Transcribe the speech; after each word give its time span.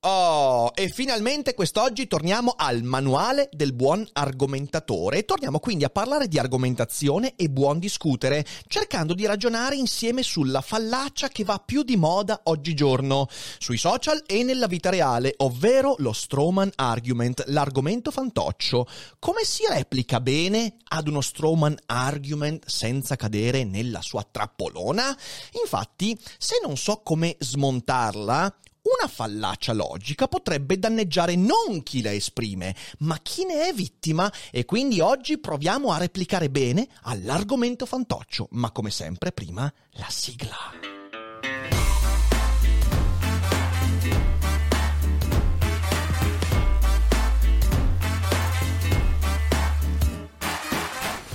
Oh, 0.00 0.70
e 0.74 0.88
finalmente 0.88 1.54
quest'oggi 1.54 2.06
torniamo 2.06 2.54
al 2.56 2.82
manuale 2.82 3.48
del 3.50 3.72
buon 3.72 4.06
argomentatore 4.12 5.18
e 5.18 5.24
torniamo 5.24 5.58
quindi 5.58 5.82
a 5.82 5.90
parlare 5.90 6.28
di 6.28 6.38
argomentazione 6.38 7.34
e 7.34 7.48
buon 7.48 7.80
discutere, 7.80 8.46
cercando 8.68 9.14
di 9.14 9.26
ragionare 9.26 9.74
insieme 9.74 10.22
sulla 10.22 10.60
fallacia 10.60 11.26
che 11.28 11.42
va 11.42 11.58
più 11.58 11.82
di 11.82 11.96
moda 11.96 12.42
oggigiorno, 12.44 13.26
sui 13.58 13.78
social 13.78 14.22
e 14.26 14.44
nella 14.44 14.68
vita 14.68 14.90
reale, 14.90 15.34
ovvero 15.38 15.96
lo 15.98 16.12
Strowman 16.12 16.70
Argument, 16.76 17.42
l'argomento 17.48 18.12
fantoccio. 18.12 18.86
Come 19.18 19.42
si 19.44 19.64
replica 19.68 20.20
bene 20.20 20.76
ad 20.88 21.08
uno 21.08 21.20
Strowman 21.20 21.76
Argument 21.86 22.64
senza 22.68 23.16
cadere 23.16 23.64
nella 23.64 24.02
sua 24.02 24.24
trappolona? 24.30 25.16
Infatti, 25.60 26.16
se 26.38 26.60
non 26.62 26.76
so 26.76 27.00
come 27.02 27.34
smontarla, 27.40 28.54
una 28.86 29.08
fallacia 29.08 29.72
logica 29.72 30.28
potrebbe 30.28 30.78
danneggiare 30.78 31.34
non 31.34 31.82
chi 31.82 32.02
la 32.02 32.12
esprime, 32.12 32.74
ma 32.98 33.18
chi 33.18 33.44
ne 33.44 33.68
è 33.68 33.72
vittima 33.72 34.32
e 34.52 34.64
quindi 34.64 35.00
oggi 35.00 35.38
proviamo 35.38 35.90
a 35.90 35.98
replicare 35.98 36.48
bene 36.50 36.86
all'argomento 37.02 37.84
fantoccio, 37.84 38.48
ma 38.52 38.70
come 38.70 38.90
sempre 38.90 39.32
prima 39.32 39.72
la 39.92 40.06
sigla. 40.08 40.56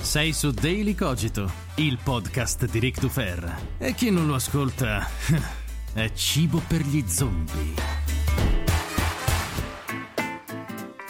Sei 0.00 0.34
su 0.34 0.50
Daily 0.50 0.94
Cogito, 0.94 1.50
il 1.76 1.98
podcast 2.02 2.66
di 2.66 2.78
Rick 2.78 3.00
Dufer. 3.00 3.76
E 3.78 3.94
chi 3.94 4.10
non 4.10 4.26
lo 4.26 4.34
ascolta 4.34 5.08
è 5.94 6.10
cibo 6.14 6.60
per 6.66 6.80
gli 6.80 7.04
zombie. 7.06 8.01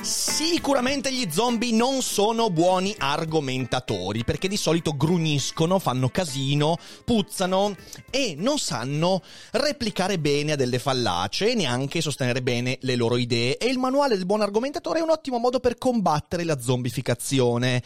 Sicuramente 0.02 1.12
gli 1.12 1.28
zombie 1.30 1.70
non 1.70 2.02
sono 2.02 2.50
buoni 2.50 2.92
argomentatori 2.98 4.24
perché 4.24 4.48
di 4.48 4.56
solito 4.56 4.96
grugniscono, 4.96 5.78
fanno 5.78 6.08
casino, 6.08 6.76
puzzano 7.04 7.76
e 8.10 8.34
non 8.36 8.58
sanno 8.58 9.22
replicare 9.52 10.18
bene 10.18 10.52
a 10.52 10.56
delle 10.56 10.80
fallacie 10.80 11.52
e 11.52 11.54
neanche 11.54 12.00
sostenere 12.00 12.42
bene 12.42 12.78
le 12.80 12.96
loro 12.96 13.16
idee 13.16 13.56
e 13.58 13.68
il 13.68 13.78
manuale 13.78 14.16
del 14.16 14.26
buon 14.26 14.40
argomentatore 14.40 14.98
è 14.98 15.02
un 15.02 15.10
ottimo 15.10 15.38
modo 15.38 15.60
per 15.60 15.78
combattere 15.78 16.42
la 16.42 16.58
zombificazione. 16.58 17.80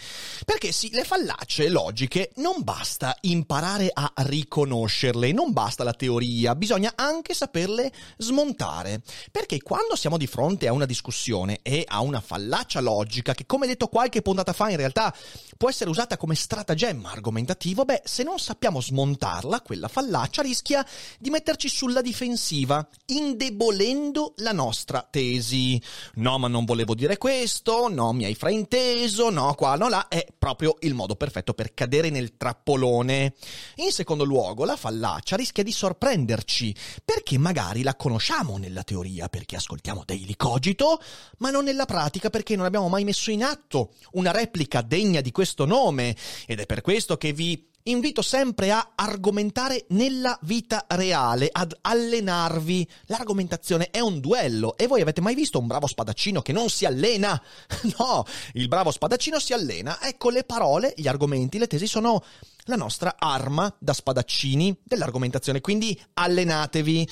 Perché 0.47 0.73
sì, 0.73 0.89
le 0.93 1.05
fallacie 1.05 1.69
logiche 1.69 2.31
non 2.37 2.63
basta 2.63 3.15
imparare 3.23 3.91
a 3.93 4.11
riconoscerle, 4.15 5.33
non 5.33 5.53
basta 5.53 5.85
la 5.85 5.93
teoria, 5.93 6.55
bisogna 6.55 6.93
anche 6.95 7.35
saperle 7.35 7.93
smontare. 8.17 9.03
Perché 9.31 9.61
quando 9.61 9.97
siamo 9.97 10.17
di 10.17 10.27
fronte 10.27 10.67
a 10.67 10.73
una 10.73 10.87
discussione 10.87 11.59
e 11.61 11.85
a 11.87 12.05
una 12.07 12.21
fallacia 12.21 12.81
logica 12.81 13.35
che, 13.35 13.45
come 13.45 13.67
detto 13.67 13.89
qualche 13.89 14.23
puntata 14.23 14.53
fa, 14.53 14.71
in 14.71 14.77
realtà 14.77 15.15
può 15.57 15.69
essere 15.69 15.91
usata 15.91 16.17
come 16.17 16.35
stratagemma 16.35 17.11
argomentativo, 17.11 17.85
beh, 17.85 18.03
se 18.05 18.23
non 18.23 18.39
sappiamo 18.39 18.81
smontarla, 18.81 19.61
quella 19.61 19.89
fallacia 19.89 20.43
rischia 20.43 20.87
di 21.19 21.31
metterci 21.31 21.69
sulla 21.69 22.01
difensiva, 22.01 22.87
indebolendo 23.07 24.35
la 24.39 24.53
nostra 24.53 25.07
tesi. 25.09 25.81
No, 26.15 26.39
ma 26.39 26.49
non 26.49 26.65
volevo 26.65 26.95
dire 26.95 27.19
questo, 27.19 27.89
no, 27.89 28.13
mi 28.13 28.25
hai 28.25 28.35
frainteso, 28.35 29.31
no, 29.31 29.55
qua, 29.55 29.77
no, 29.77 29.89
là, 29.89 30.09
è 30.09 30.27
proprio 30.39 30.77
il 30.81 30.95
modo 30.95 31.17
perfetto 31.17 31.55
per 31.55 31.75
cadere 31.75 32.11
nel 32.11 32.37
trappolone. 32.37 33.35
In 33.77 33.91
secondo 33.91 34.25
luogo, 34.25 34.65
la 34.65 34.77
fallacia 34.77 35.37
rischia 35.37 35.63
di 35.63 35.73
sorprenderci, 35.73 36.75
perché 37.05 37.39
magari 37.39 37.83
la 37.83 37.97
conosciamo 37.97 38.57
nella 38.57 38.83
teoria, 38.83 39.29
perché 39.29 39.57
ascoltiamo 39.57 40.03
Daily 40.05 40.37
Cogito, 40.37 41.01
ma 41.39 41.51
non 41.51 41.65
nella 41.65 41.85
pratica 41.85 41.96
perché 42.31 42.57
non 42.57 42.67
abbiamo 42.67 42.89
mai 42.89 43.05
messo 43.05 43.31
in 43.31 43.43
atto 43.43 43.93
una 44.13 44.31
replica 44.31 44.83
degna 44.83 45.21
di 45.21 45.33
questo 45.33 45.65
nome 45.65 46.17
ed 46.47 46.61
è 46.61 46.67
per 46.67 46.81
questo 46.81 47.17
che 47.17 47.33
vi 47.33 47.75
invito 47.87 48.23
sempre 48.23 48.71
a 48.71 48.93
argomentare 48.95 49.87
nella 49.91 50.39
vita 50.43 50.87
reale, 50.89 51.49
ad 51.51 51.77
allenarvi. 51.81 52.89
L'argomentazione 53.07 53.91
è 53.91 54.01
un 54.01 54.21
duello 54.21 54.77
e 54.77 54.87
voi 54.87 55.01
avete 55.01 55.21
mai 55.21 55.35
visto 55.35 55.59
un 55.59 55.67
bravo 55.67 55.87
spadaccino 55.87 56.43
che 56.43 56.53
non 56.53 56.69
si 56.69 56.85
allena? 56.85 57.41
No, 57.99 58.25
il 58.55 58.69
bravo 58.69 58.91
spadaccino 58.91 59.39
si 59.39 59.53
allena. 59.53 60.01
Ecco, 60.03 60.31
le 60.31 60.45
parole, 60.45 60.93
gli 60.97 61.07
argomenti, 61.07 61.59
le 61.59 61.67
tesi 61.67 61.87
sono 61.87 62.23
la 62.65 62.77
nostra 62.77 63.17
arma 63.19 63.73
da 63.79 63.93
spadaccini 63.93 64.77
dell'argomentazione, 64.83 65.61
quindi 65.61 65.99
allenatevi. 66.15 67.09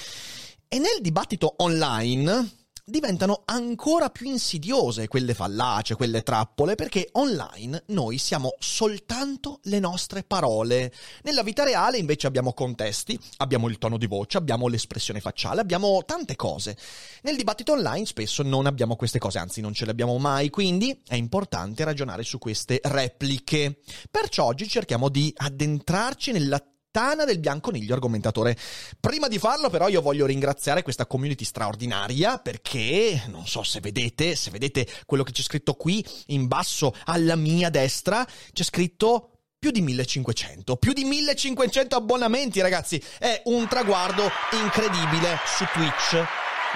E 0.69 0.79
nel 0.79 0.99
dibattito 1.01 1.55
online 1.59 2.64
diventano 2.87 3.43
ancora 3.47 4.11
più 4.11 4.27
insidiose 4.27 5.09
quelle 5.09 5.33
fallacie, 5.33 5.95
quelle 5.95 6.23
trappole, 6.23 6.75
perché 6.75 7.09
online 7.13 7.85
noi 7.89 8.19
siamo 8.19 8.55
soltanto 8.59 9.61
le 9.65 9.79
nostre 9.79 10.23
parole. 10.23 10.93
Nella 11.23 11.43
vita 11.43 11.65
reale 11.65 11.97
invece 11.97 12.27
abbiamo 12.27 12.53
contesti, 12.53 13.19
abbiamo 13.39 13.69
il 13.69 13.79
tono 13.79 13.97
di 13.97 14.07
voce, 14.07 14.37
abbiamo 14.37 14.69
l'espressione 14.69 15.21
facciale, 15.21 15.63
abbiamo 15.63 16.03
tante 16.05 16.37
cose. 16.37 16.77
Nel 17.23 17.37
dibattito 17.37 17.73
online 17.73 18.05
spesso 18.05 18.43
non 18.43 18.67
abbiamo 18.67 18.97
queste 18.97 19.19
cose, 19.19 19.39
anzi 19.39 19.63
non 19.63 19.73
ce 19.73 19.87
le 19.87 19.93
abbiamo 19.93 20.19
mai, 20.19 20.51
quindi 20.51 21.01
è 21.07 21.15
importante 21.15 21.85
ragionare 21.85 22.23
su 22.23 22.39
queste 22.39 22.81
repliche. 22.83 23.79
Perciò 24.11 24.45
oggi 24.45 24.69
cerchiamo 24.69 25.09
di 25.09 25.33
addentrarci 25.35 26.33
nella 26.33 26.63
Tana 26.95 27.25
del 27.25 27.41
Bianconiglio 27.41 27.93
argomentatore. 27.93 28.57
Prima 29.01 29.27
di 29.27 29.41
farlo 29.41 29.69
però 29.69 29.89
io 29.89 30.01
voglio 30.01 30.27
ringraziare 30.27 30.85
questa 30.85 31.07
community 31.07 31.45
straordinaria 31.45 32.39
perché 32.39 33.21
non 33.27 33.49
so 33.49 33.65
se 33.65 33.81
vedete, 33.81 34.37
se 34.37 34.53
vedete 34.53 34.87
quello 35.05 35.25
che 35.25 35.33
c'è 35.33 35.43
scritto 35.43 35.75
qui 35.75 36.07
in 36.27 36.47
basso 36.47 36.95
alla 37.07 37.35
mia 37.35 37.69
destra, 37.69 38.25
c'è 38.53 38.63
scritto 38.63 39.41
più 39.59 39.73
di 39.73 39.81
1500, 39.81 40.77
più 40.77 40.93
di 40.93 41.03
1500 41.03 41.97
abbonamenti 41.97 42.61
ragazzi, 42.61 43.03
è 43.19 43.43
un 43.47 43.67
traguardo 43.67 44.31
incredibile 44.53 45.39
su 45.47 45.65
Twitch. 45.73 46.25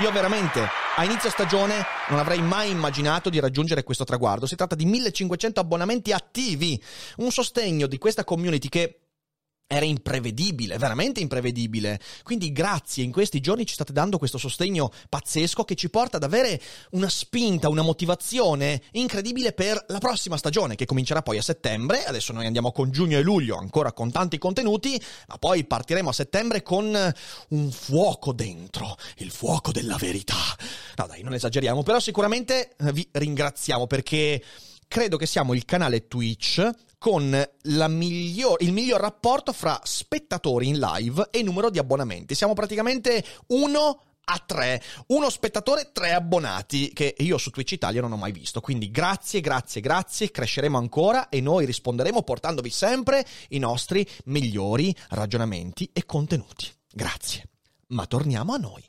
Io 0.01 0.11
veramente 0.11 0.67
a 0.97 1.05
inizio 1.05 1.31
stagione 1.31 1.87
non 2.09 2.19
avrei 2.19 2.43
mai 2.43 2.71
immaginato 2.71 3.31
di 3.31 3.39
raggiungere 3.39 3.85
questo 3.85 4.03
traguardo. 4.03 4.47
Si 4.47 4.57
tratta 4.57 4.75
di 4.75 4.85
1500 4.85 5.61
abbonamenti 5.61 6.11
attivi, 6.11 6.83
un 7.19 7.31
sostegno 7.31 7.87
di 7.87 7.99
questa 7.99 8.25
community 8.25 8.69
che 8.69 9.03
era 9.71 9.85
imprevedibile, 9.85 10.79
veramente 10.79 11.21
imprevedibile. 11.21 12.01
Quindi 12.23 12.53
grazie, 12.53 13.05
in 13.05 13.13
questi 13.13 13.41
giorni 13.41 13.67
ci 13.67 13.75
state 13.75 13.93
dando 13.93 14.17
questo 14.17 14.39
sostegno 14.39 14.91
pazzesco 15.11 15.65
che 15.65 15.75
ci 15.75 15.91
porta 15.91 16.17
ad 16.17 16.23
avere 16.23 16.61
una 16.93 17.11
spinta, 17.11 17.69
una 17.69 17.83
motivazione 17.83 18.81
incredibile 18.93 19.53
per 19.53 19.85
la 19.89 19.99
prossima 19.99 20.39
stagione 20.39 20.75
che 20.75 20.87
comincerà 20.87 21.21
poi 21.21 21.37
a 21.37 21.43
settembre. 21.43 22.05
Adesso 22.05 22.33
noi 22.33 22.47
andiamo 22.47 22.73
con 22.73 22.91
giugno 22.91 23.19
e 23.19 23.23
luglio 23.23 23.59
ancora 23.59 23.93
con 23.93 24.11
tanti 24.11 24.39
contenuti, 24.39 25.01
ma 25.29 25.37
poi 25.37 25.67
partiremo 25.67 26.09
a 26.09 26.15
settembre 26.15 26.63
con 26.63 27.15
un 27.49 27.71
fuoco 27.71 28.33
dentro, 28.33 28.97
il 29.19 29.31
fuoco 29.31 29.71
della 29.71 29.97
verità. 29.97 30.57
No 30.97 31.07
dai, 31.07 31.23
non 31.23 31.35
esageriamo, 31.35 31.83
però 31.83 32.01
sicuramente 32.01 32.75
vi 32.93 33.07
ringraziamo 33.13 33.87
perché 33.87 34.43
credo 34.89 35.19
che 35.19 35.27
siamo 35.27 35.53
il 35.53 35.67
canale 35.67 36.09
Twitch 36.09 36.71
con 36.99 37.49
miglior, 37.89 38.61
il 38.63 38.73
miglior 38.73 39.01
rapporto 39.01 39.53
fra 39.53 39.81
spettatori 39.85 40.69
in 40.69 40.79
live 40.79 41.29
e 41.31 41.43
numero 41.43 41.71
di 41.71 41.79
abbonamenti. 41.79 42.35
Siamo 42.35 42.55
praticamente 42.55 43.25
uno 43.49 44.03
a 44.31 44.43
tre, 44.45 44.83
uno 45.07 45.31
spettatore, 45.31 45.91
tre 45.93 46.13
abbonati, 46.13 46.93
che 46.93 47.15
io 47.19 47.39
su 47.39 47.51
Twitch 47.51 47.73
Italia 47.73 48.01
non 48.01 48.13
ho 48.13 48.17
mai 48.17 48.33
visto. 48.33 48.61
Quindi 48.61 48.91
grazie, 48.91 49.41
grazie, 49.41 49.81
grazie, 49.81 50.31
cresceremo 50.31 50.77
ancora 50.77 51.29
e 51.29 51.41
noi 51.41 51.65
risponderemo 51.65 52.23
portandovi 52.23 52.71
sempre 52.71 53.25
i 53.51 53.59
nostri 53.59 54.07
migliori 54.25 54.95
ragionamenti 55.11 55.89
e 55.93 56.05
contenuti. 56.05 56.71
Grazie. 56.93 57.49
Ma 57.89 58.07
torniamo 58.07 58.53
a 58.53 58.59
noi. 58.59 58.85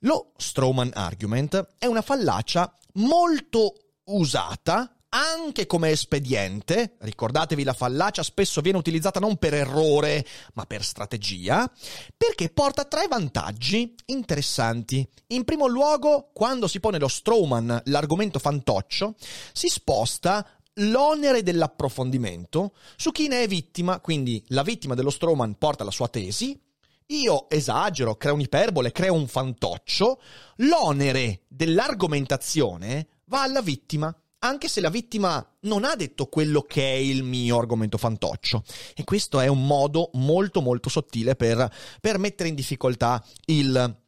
Lo 0.00 0.32
Strowman 0.36 0.90
Argument 0.94 1.74
è 1.78 1.86
una 1.86 2.02
fallacia 2.02 2.76
molto 2.94 3.74
usata 4.04 4.94
anche 5.14 5.66
come 5.66 5.90
espediente, 5.90 6.96
ricordatevi 7.00 7.64
la 7.64 7.74
fallacia 7.74 8.22
spesso 8.22 8.62
viene 8.62 8.78
utilizzata 8.78 9.20
non 9.20 9.36
per 9.36 9.52
errore, 9.52 10.24
ma 10.54 10.64
per 10.64 10.82
strategia, 10.82 11.70
perché 12.16 12.48
porta 12.48 12.84
tre 12.84 13.08
vantaggi 13.08 13.94
interessanti. 14.06 15.06
In 15.28 15.44
primo 15.44 15.66
luogo, 15.66 16.30
quando 16.32 16.66
si 16.66 16.80
pone 16.80 16.98
lo 16.98 17.08
Strowman, 17.08 17.82
l'argomento 17.86 18.38
fantoccio, 18.38 19.14
si 19.52 19.68
sposta 19.68 20.46
l'onere 20.76 21.42
dell'approfondimento 21.42 22.74
su 22.96 23.12
chi 23.12 23.28
ne 23.28 23.42
è 23.42 23.46
vittima, 23.46 24.00
quindi 24.00 24.42
la 24.48 24.62
vittima 24.62 24.94
dello 24.94 25.10
Strowman 25.10 25.58
porta 25.58 25.84
la 25.84 25.90
sua 25.90 26.08
tesi, 26.08 26.58
io 27.06 27.50
esagero, 27.50 28.16
creo 28.16 28.32
un'iperbole, 28.32 28.92
creo 28.92 29.12
un 29.12 29.26
fantoccio, 29.26 30.22
l'onere 30.56 31.42
dell'argomentazione 31.48 33.08
va 33.26 33.42
alla 33.42 33.60
vittima, 33.60 34.14
anche 34.44 34.68
se 34.68 34.80
la 34.80 34.90
vittima 34.90 35.44
non 35.60 35.84
ha 35.84 35.94
detto 35.94 36.26
quello 36.26 36.62
che 36.62 36.82
è 36.82 36.96
il 36.96 37.22
mio 37.22 37.58
argomento 37.58 37.98
fantoccio. 37.98 38.62
E 38.94 39.04
questo 39.04 39.40
è 39.40 39.46
un 39.46 39.66
modo 39.66 40.10
molto 40.14 40.60
molto 40.60 40.88
sottile 40.88 41.36
per, 41.36 41.70
per 42.00 42.18
mettere 42.18 42.48
in 42.48 42.54
difficoltà 42.54 43.24
il, 43.46 44.01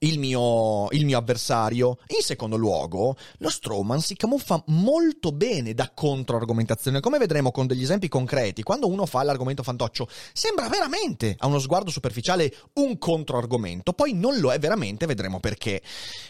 il 0.00 0.18
mio, 0.18 0.90
il 0.90 1.04
mio, 1.04 1.18
avversario. 1.18 1.98
In 2.08 2.22
secondo 2.22 2.56
luogo, 2.56 3.16
lo 3.38 3.50
Strowman 3.50 4.00
si 4.00 4.14
camuffa 4.14 4.62
molto 4.66 5.32
bene 5.32 5.74
da 5.74 5.90
controargomentazione, 5.92 7.00
come 7.00 7.18
vedremo 7.18 7.50
con 7.50 7.66
degli 7.66 7.82
esempi 7.82 8.08
concreti. 8.08 8.62
Quando 8.62 8.88
uno 8.88 9.06
fa 9.06 9.22
l'argomento 9.22 9.62
fantoccio, 9.62 10.08
sembra 10.32 10.68
veramente, 10.68 11.36
a 11.38 11.46
uno 11.46 11.58
sguardo 11.58 11.90
superficiale, 11.90 12.54
un 12.74 12.98
controargomento, 12.98 13.92
poi 13.92 14.12
non 14.12 14.38
lo 14.38 14.52
è 14.52 14.58
veramente, 14.58 15.06
vedremo 15.06 15.40
perché. 15.40 15.82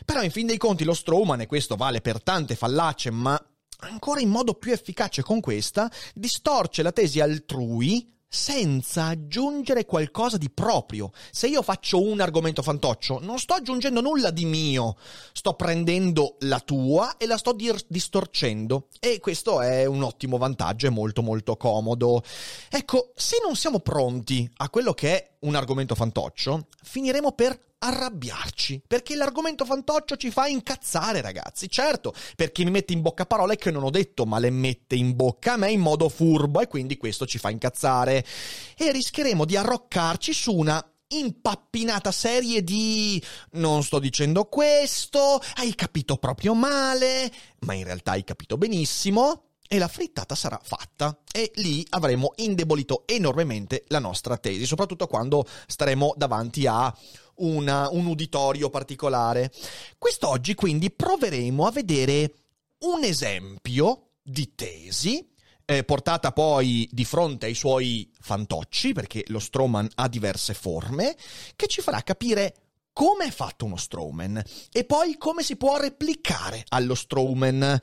Però 0.04 0.22
in 0.22 0.30
fin 0.30 0.46
dei 0.46 0.58
conti 0.58 0.84
lo 0.84 0.94
Strowman, 0.94 1.42
e 1.42 1.46
questo 1.46 1.76
vale 1.76 2.00
per 2.00 2.22
tante 2.22 2.54
fallacie, 2.54 3.10
ma 3.10 3.40
ancora 3.80 4.20
in 4.20 4.28
modo 4.28 4.54
più 4.54 4.72
efficace 4.72 5.22
con 5.22 5.40
questa, 5.40 5.90
distorce 6.14 6.82
la 6.82 6.92
tesi 6.92 7.20
altrui 7.20 8.16
senza 8.28 9.06
aggiungere 9.06 9.86
qualcosa 9.86 10.36
di 10.36 10.50
proprio. 10.50 11.10
Se 11.30 11.48
io 11.48 11.62
faccio 11.62 12.00
un 12.02 12.20
argomento 12.20 12.62
fantoccio, 12.62 13.20
non 13.22 13.38
sto 13.38 13.54
aggiungendo 13.54 14.00
nulla 14.00 14.30
di 14.30 14.44
mio, 14.44 14.96
sto 15.32 15.54
prendendo 15.54 16.36
la 16.40 16.60
tua 16.60 17.16
e 17.16 17.26
la 17.26 17.38
sto 17.38 17.52
dir- 17.52 17.84
distorcendo. 17.88 18.88
E 19.00 19.18
questo 19.20 19.62
è 19.62 19.86
un 19.86 20.02
ottimo 20.02 20.36
vantaggio, 20.36 20.86
è 20.86 20.90
molto 20.90 21.22
molto 21.22 21.56
comodo. 21.56 22.22
Ecco, 22.70 23.12
se 23.14 23.38
non 23.42 23.56
siamo 23.56 23.80
pronti 23.80 24.48
a 24.58 24.68
quello 24.68 24.92
che 24.92 25.16
è 25.16 25.36
un 25.40 25.54
argomento 25.54 25.94
fantoccio, 25.94 26.66
finiremo 26.82 27.32
per 27.32 27.66
arrabbiarci, 27.78 28.82
perché 28.86 29.14
l'argomento 29.14 29.64
fantoccio 29.64 30.16
ci 30.16 30.30
fa 30.30 30.46
incazzare, 30.46 31.20
ragazzi. 31.20 31.68
Certo, 31.68 32.12
perché 32.36 32.64
mi 32.64 32.70
mette 32.70 32.92
in 32.92 33.02
bocca 33.02 33.26
parole 33.26 33.56
che 33.56 33.70
non 33.70 33.84
ho 33.84 33.90
detto, 33.90 34.24
ma 34.24 34.38
le 34.38 34.50
mette 34.50 34.96
in 34.96 35.14
bocca 35.14 35.52
a 35.52 35.56
me 35.56 35.70
in 35.70 35.80
modo 35.80 36.08
furbo 36.08 36.60
e 36.60 36.66
quindi 36.66 36.96
questo 36.96 37.26
ci 37.26 37.38
fa 37.38 37.50
incazzare. 37.50 38.24
E 38.76 38.92
rischieremo 38.92 39.44
di 39.44 39.56
arroccarci 39.56 40.32
su 40.32 40.54
una 40.54 40.84
impappinata 41.10 42.12
serie 42.12 42.62
di 42.62 43.22
non 43.52 43.82
sto 43.82 43.98
dicendo 43.98 44.44
questo, 44.44 45.40
hai 45.54 45.74
capito 45.74 46.16
proprio 46.16 46.54
male, 46.54 47.32
ma 47.60 47.72
in 47.72 47.84
realtà 47.84 48.12
hai 48.12 48.24
capito 48.24 48.58
benissimo 48.58 49.47
e 49.68 49.78
la 49.78 49.86
frittata 49.86 50.34
sarà 50.34 50.58
fatta 50.62 51.20
e 51.30 51.52
lì 51.56 51.86
avremo 51.90 52.32
indebolito 52.36 53.02
enormemente 53.06 53.84
la 53.88 53.98
nostra 53.98 54.38
tesi, 54.38 54.66
soprattutto 54.66 55.06
quando 55.06 55.46
staremo 55.66 56.14
davanti 56.16 56.66
a 56.66 56.92
una, 57.36 57.88
un 57.90 58.06
uditorio 58.06 58.70
particolare. 58.70 59.52
Quest'oggi 59.98 60.54
quindi 60.54 60.90
proveremo 60.90 61.66
a 61.66 61.70
vedere 61.70 62.34
un 62.80 63.04
esempio 63.04 64.08
di 64.22 64.54
tesi 64.54 65.36
eh, 65.70 65.84
portata 65.84 66.32
poi 66.32 66.88
di 66.90 67.04
fronte 67.04 67.44
ai 67.44 67.54
suoi 67.54 68.10
fantocci, 68.18 68.94
perché 68.94 69.22
lo 69.26 69.38
Strowman 69.38 69.88
ha 69.96 70.08
diverse 70.08 70.54
forme, 70.54 71.14
che 71.56 71.66
ci 71.66 71.82
farà 71.82 72.00
capire 72.00 72.67
come 72.98 73.26
è 73.26 73.30
fatto 73.30 73.64
uno 73.64 73.76
Strowman 73.76 74.42
e 74.72 74.82
poi 74.82 75.18
come 75.18 75.44
si 75.44 75.54
può 75.54 75.76
replicare 75.76 76.64
allo 76.70 76.96
Strowman. 76.96 77.80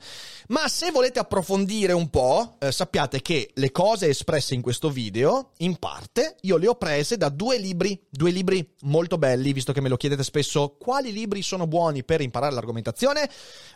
Ma 0.48 0.68
se 0.68 0.90
volete 0.90 1.18
approfondire 1.18 1.94
un 1.94 2.10
po', 2.10 2.56
eh, 2.58 2.70
sappiate 2.70 3.22
che 3.22 3.50
le 3.54 3.72
cose 3.72 4.08
espresse 4.08 4.52
in 4.52 4.60
questo 4.60 4.90
video, 4.90 5.52
in 5.60 5.78
parte, 5.78 6.36
io 6.42 6.58
le 6.58 6.68
ho 6.68 6.74
prese 6.74 7.16
da 7.16 7.30
due 7.30 7.56
libri, 7.56 7.98
due 8.10 8.30
libri 8.30 8.74
molto 8.82 9.16
belli, 9.16 9.54
visto 9.54 9.72
che 9.72 9.80
me 9.80 9.88
lo 9.88 9.96
chiedete 9.96 10.22
spesso, 10.22 10.76
quali 10.78 11.10
libri 11.12 11.40
sono 11.40 11.66
buoni 11.66 12.04
per 12.04 12.20
imparare 12.20 12.52
l'argomentazione? 12.52 13.26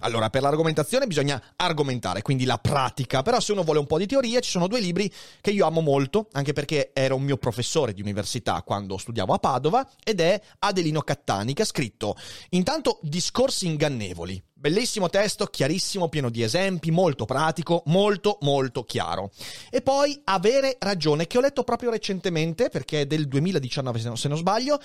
Allora, 0.01 0.29
per 0.29 0.43
l'argomentazione 0.43 1.07
bisogna 1.07 1.43
argomentare, 1.57 2.21
quindi 2.21 2.45
la 2.45 2.59
pratica, 2.59 3.23
però 3.23 3.41
se 3.41 3.53
uno 3.53 3.63
vuole 3.63 3.79
un 3.79 3.87
po' 3.87 3.97
di 3.97 4.07
teoria, 4.07 4.41
ci 4.41 4.51
sono 4.51 4.67
due 4.67 4.81
libri 4.81 5.11
che 5.41 5.53
io 5.53 5.65
amo 5.65 5.81
molto, 5.81 6.29
anche 6.33 6.53
perché 6.53 6.91
era 6.93 7.15
un 7.15 7.23
mio 7.23 7.39
professore 7.39 7.95
di 7.95 8.03
università 8.03 8.61
quando 8.61 8.99
studiavo 8.99 9.33
a 9.33 9.39
Padova, 9.39 9.89
ed 10.05 10.21
è 10.21 10.39
Adelino 10.59 11.01
Cattani 11.01 11.29
Ha 11.31 11.65
scritto 11.65 12.17
intanto 12.51 12.99
discorsi 13.03 13.67
ingannevoli. 13.67 14.43
Bellissimo 14.53 15.09
testo, 15.09 15.47
chiarissimo, 15.47 16.09
pieno 16.09 16.29
di 16.29 16.43
esempi, 16.43 16.91
molto 16.91 17.25
pratico, 17.25 17.83
molto 17.87 18.37
molto 18.43 18.85
chiaro. 18.85 19.31
E 19.71 19.81
poi 19.81 20.21
Avere 20.25 20.77
ragione, 20.79 21.27
che 21.27 21.39
ho 21.39 21.41
letto 21.41 21.65
proprio 21.65 21.91
recentemente, 21.91 22.69
perché 22.69 23.03
è 23.03 23.07
del 23.07 23.27
2019 23.27 24.17
se 24.17 24.29
non 24.29 24.37
sbaglio, 24.37 24.79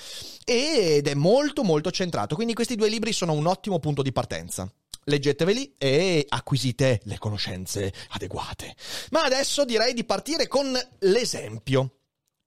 ed 0.46 1.08
è 1.08 1.14
molto 1.14 1.64
molto 1.64 1.92
centrato. 1.92 2.36
Quindi 2.36 2.54
questi 2.54 2.76
due 2.76 2.90
libri 2.90 3.12
sono 3.12 3.34
un 3.34 3.48
ottimo 3.48 3.80
punto 3.80 4.02
di 4.02 4.12
partenza 4.12 4.72
leggeteveli 5.06 5.76
e 5.78 6.26
acquisite 6.28 7.02
le 7.04 7.18
conoscenze 7.18 7.94
adeguate. 8.10 8.76
Ma 9.12 9.24
adesso 9.24 9.66
direi 9.66 9.94
di 9.94 10.04
partire 10.04 10.48
con 10.48 10.74
l'esempio 11.00 11.98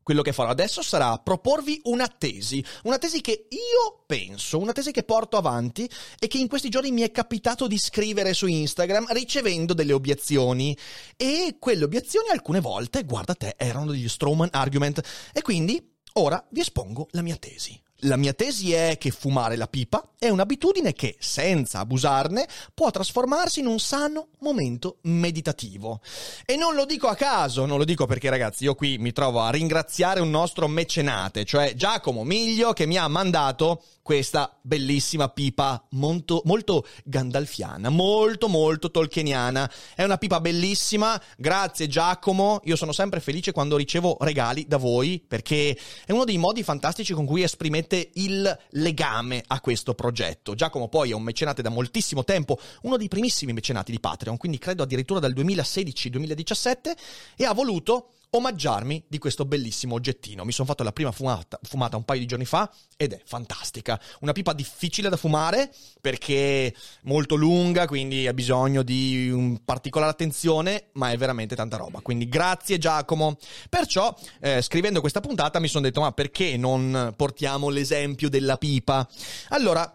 quello 0.08 0.22
che 0.22 0.32
farò. 0.32 0.48
Adesso 0.48 0.80
sarà 0.80 1.18
proporvi 1.18 1.82
una 1.84 2.08
tesi, 2.08 2.64
una 2.84 2.96
tesi 2.96 3.20
che 3.20 3.46
io 3.50 4.04
penso, 4.06 4.58
una 4.58 4.72
tesi 4.72 4.90
che 4.90 5.02
porto 5.02 5.36
avanti 5.36 5.86
e 6.18 6.28
che 6.28 6.38
in 6.38 6.48
questi 6.48 6.70
giorni 6.70 6.90
mi 6.92 7.02
è 7.02 7.10
capitato 7.10 7.66
di 7.66 7.76
scrivere 7.76 8.32
su 8.32 8.46
Instagram 8.46 9.12
ricevendo 9.12 9.74
delle 9.74 9.92
obiezioni. 9.92 10.74
E 11.14 11.56
quelle 11.58 11.84
obiezioni 11.84 12.30
alcune 12.30 12.60
volte, 12.60 13.04
guarda 13.04 13.34
te, 13.34 13.54
erano 13.58 13.90
degli 13.90 14.08
Strowman 14.08 14.48
argument. 14.52 15.02
E 15.34 15.42
quindi 15.42 15.96
ora 16.14 16.42
vi 16.52 16.60
espongo 16.60 17.08
la 17.10 17.20
mia 17.20 17.36
tesi. 17.36 17.78
La 18.02 18.16
mia 18.16 18.32
tesi 18.32 18.72
è 18.72 18.96
che 18.98 19.10
fumare 19.10 19.56
la 19.56 19.68
pipa 19.68 20.07
è 20.18 20.28
un'abitudine 20.28 20.92
che, 20.92 21.16
senza 21.20 21.78
abusarne, 21.78 22.48
può 22.74 22.90
trasformarsi 22.90 23.60
in 23.60 23.66
un 23.66 23.78
sano 23.78 24.28
momento 24.40 24.98
meditativo. 25.02 26.00
E 26.44 26.56
non 26.56 26.74
lo 26.74 26.84
dico 26.84 27.06
a 27.06 27.14
caso, 27.14 27.66
non 27.66 27.78
lo 27.78 27.84
dico 27.84 28.06
perché 28.06 28.28
ragazzi, 28.28 28.64
io 28.64 28.74
qui 28.74 28.98
mi 28.98 29.12
trovo 29.12 29.40
a 29.40 29.50
ringraziare 29.50 30.20
un 30.20 30.30
nostro 30.30 30.66
mecenate, 30.66 31.44
cioè 31.44 31.74
Giacomo 31.74 32.24
Miglio, 32.24 32.72
che 32.72 32.86
mi 32.86 32.96
ha 32.96 33.06
mandato 33.06 33.82
questa 34.08 34.56
bellissima 34.62 35.28
pipa 35.28 35.84
molto, 35.90 36.40
molto 36.46 36.86
gandalfiana, 37.04 37.90
molto 37.90 38.48
molto 38.48 38.90
tolkieniana. 38.90 39.70
È 39.94 40.02
una 40.02 40.16
pipa 40.16 40.40
bellissima, 40.40 41.20
grazie 41.36 41.88
Giacomo, 41.88 42.60
io 42.64 42.74
sono 42.74 42.92
sempre 42.92 43.20
felice 43.20 43.52
quando 43.52 43.76
ricevo 43.76 44.16
regali 44.20 44.66
da 44.66 44.78
voi 44.78 45.22
perché 45.26 45.78
è 46.06 46.12
uno 46.12 46.24
dei 46.24 46.38
modi 46.38 46.62
fantastici 46.62 47.12
con 47.12 47.26
cui 47.26 47.42
esprimete 47.42 48.10
il 48.14 48.58
legame 48.70 49.44
a 49.46 49.60
questo 49.60 49.92
progetto. 49.92 50.07
Giacomo 50.54 50.88
poi 50.88 51.10
è 51.10 51.14
un 51.14 51.22
mecenate 51.22 51.62
da 51.62 51.70
moltissimo 51.70 52.24
tempo, 52.24 52.58
uno 52.82 52.96
dei 52.96 53.08
primissimi 53.08 53.52
mecenati 53.52 53.90
di 53.90 54.00
Patreon, 54.00 54.36
quindi 54.36 54.58
credo 54.58 54.82
addirittura 54.82 55.20
dal 55.20 55.32
2016-2017 55.32 56.92
e 57.36 57.44
ha 57.44 57.52
voluto 57.52 58.12
omaggiarmi 58.30 59.04
di 59.08 59.18
questo 59.18 59.44
bellissimo 59.44 59.94
oggettino. 59.94 60.44
Mi 60.44 60.52
sono 60.52 60.66
fatto 60.68 60.82
la 60.82 60.92
prima 60.92 61.12
fumata, 61.12 61.58
fumata 61.62 61.96
un 61.96 62.04
paio 62.04 62.20
di 62.20 62.26
giorni 62.26 62.44
fa 62.44 62.70
ed 62.96 63.12
è 63.12 63.20
fantastica. 63.24 64.00
Una 64.20 64.32
pipa 64.32 64.52
difficile 64.52 65.08
da 65.08 65.16
fumare 65.16 65.72
perché 66.00 66.74
molto 67.02 67.34
lunga, 67.34 67.86
quindi 67.86 68.26
ha 68.26 68.34
bisogno 68.34 68.82
di 68.82 69.30
un 69.30 69.64
particolare 69.64 70.12
attenzione, 70.12 70.88
ma 70.92 71.10
è 71.10 71.16
veramente 71.16 71.54
tanta 71.54 71.76
roba. 71.76 72.00
Quindi 72.00 72.28
grazie 72.28 72.78
Giacomo. 72.78 73.36
Perciò, 73.68 74.14
eh, 74.40 74.62
scrivendo 74.62 75.00
questa 75.00 75.20
puntata, 75.20 75.58
mi 75.58 75.68
sono 75.68 75.84
detto, 75.84 76.00
ma 76.00 76.12
perché 76.12 76.56
non 76.56 77.14
portiamo 77.16 77.68
l'esempio 77.68 78.28
della 78.28 78.56
pipa? 78.56 79.08
Allora, 79.48 79.92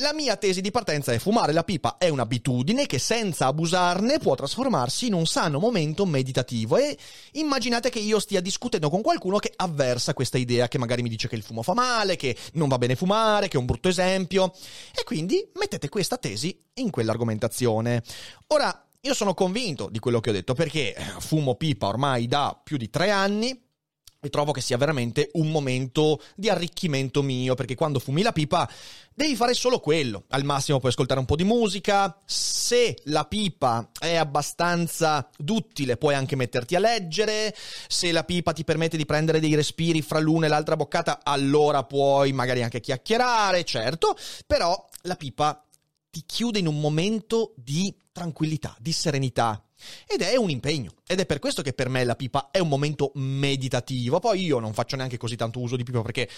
la 0.00 0.12
mia 0.12 0.36
tesi 0.36 0.60
di 0.60 0.70
partenza 0.70 1.12
è 1.12 1.18
fumare 1.18 1.54
la 1.54 1.64
pipa 1.64 1.96
è 1.96 2.10
un'abitudine 2.10 2.84
che 2.84 2.98
senza 2.98 3.46
abusarne 3.46 4.18
può 4.18 4.34
trasformarsi 4.34 5.06
in 5.06 5.14
un 5.14 5.24
sano 5.24 5.58
momento 5.58 6.04
meditativo 6.04 6.76
e 6.76 6.98
immaginate 7.32 7.88
che 7.88 7.98
io 7.98 8.18
stia 8.18 8.42
discutendo 8.42 8.90
con 8.90 9.00
qualcuno 9.00 9.38
che 9.38 9.54
avversa 9.56 10.12
questa 10.12 10.36
idea, 10.36 10.68
che 10.68 10.76
magari 10.76 11.00
mi 11.00 11.08
dice 11.08 11.28
che 11.28 11.36
il 11.36 11.42
fumo 11.42 11.62
fa 11.62 11.72
male, 11.72 12.16
che 12.16 12.36
non 12.54 12.68
va 12.68 12.76
bene 12.76 12.94
fumare, 12.94 13.48
che 13.48 13.56
è 13.56 13.60
un 13.60 13.64
brutto 13.64 13.88
esempio 13.88 14.52
e 14.94 15.02
quindi 15.04 15.50
mettete 15.54 15.88
questa 15.88 16.18
tesi 16.18 16.62
in 16.74 16.90
quell'argomentazione. 16.90 18.02
Ora, 18.48 18.86
io 19.00 19.14
sono 19.14 19.32
convinto 19.32 19.88
di 19.90 19.98
quello 19.98 20.20
che 20.20 20.28
ho 20.28 20.34
detto 20.34 20.52
perché 20.52 20.94
fumo 21.20 21.54
pipa 21.54 21.86
ormai 21.86 22.26
da 22.26 22.60
più 22.62 22.76
di 22.76 22.90
tre 22.90 23.10
anni, 23.10 23.65
e 24.20 24.28
trovo 24.28 24.52
che 24.52 24.60
sia 24.60 24.76
veramente 24.76 25.30
un 25.34 25.50
momento 25.50 26.20
di 26.34 26.48
arricchimento 26.48 27.22
mio, 27.22 27.54
perché 27.54 27.74
quando 27.74 27.98
fumi 27.98 28.22
la 28.22 28.32
pipa 28.32 28.68
devi 29.14 29.36
fare 29.36 29.54
solo 29.54 29.80
quello. 29.80 30.24
Al 30.30 30.44
massimo 30.44 30.78
puoi 30.78 30.90
ascoltare 30.90 31.20
un 31.20 31.26
po' 31.26 31.36
di 31.36 31.44
musica, 31.44 32.18
se 32.24 32.96
la 33.04 33.24
pipa 33.24 33.90
è 33.98 34.16
abbastanza 34.16 35.28
duttile 35.36 35.96
puoi 35.96 36.14
anche 36.14 36.36
metterti 36.36 36.74
a 36.74 36.80
leggere, 36.80 37.54
se 37.88 38.12
la 38.12 38.24
pipa 38.24 38.52
ti 38.52 38.64
permette 38.64 38.96
di 38.96 39.06
prendere 39.06 39.40
dei 39.40 39.54
respiri 39.54 40.02
fra 40.02 40.18
l'una 40.18 40.46
e 40.46 40.48
l'altra 40.48 40.76
boccata, 40.76 41.20
allora 41.22 41.84
puoi 41.84 42.32
magari 42.32 42.62
anche 42.62 42.80
chiacchierare, 42.80 43.64
certo, 43.64 44.16
però 44.46 44.86
la 45.02 45.16
pipa 45.16 45.62
ti 46.10 46.22
chiude 46.24 46.58
in 46.58 46.66
un 46.66 46.80
momento 46.80 47.52
di 47.56 47.94
tranquillità, 48.10 48.74
di 48.78 48.92
serenità, 48.92 49.62
ed 50.06 50.22
è 50.22 50.36
un 50.36 50.50
impegno. 50.50 50.92
Ed 51.06 51.20
è 51.20 51.26
per 51.26 51.38
questo 51.38 51.62
che 51.62 51.72
per 51.72 51.88
me 51.88 52.04
la 52.04 52.16
pipa 52.16 52.48
è 52.50 52.58
un 52.58 52.68
momento 52.68 53.12
meditativo. 53.14 54.18
Poi 54.18 54.44
io 54.44 54.58
non 54.58 54.74
faccio 54.74 54.96
neanche 54.96 55.16
così 55.16 55.36
tanto 55.36 55.60
uso 55.60 55.76
di 55.76 55.84
pipa 55.84 56.02
perché 56.02 56.28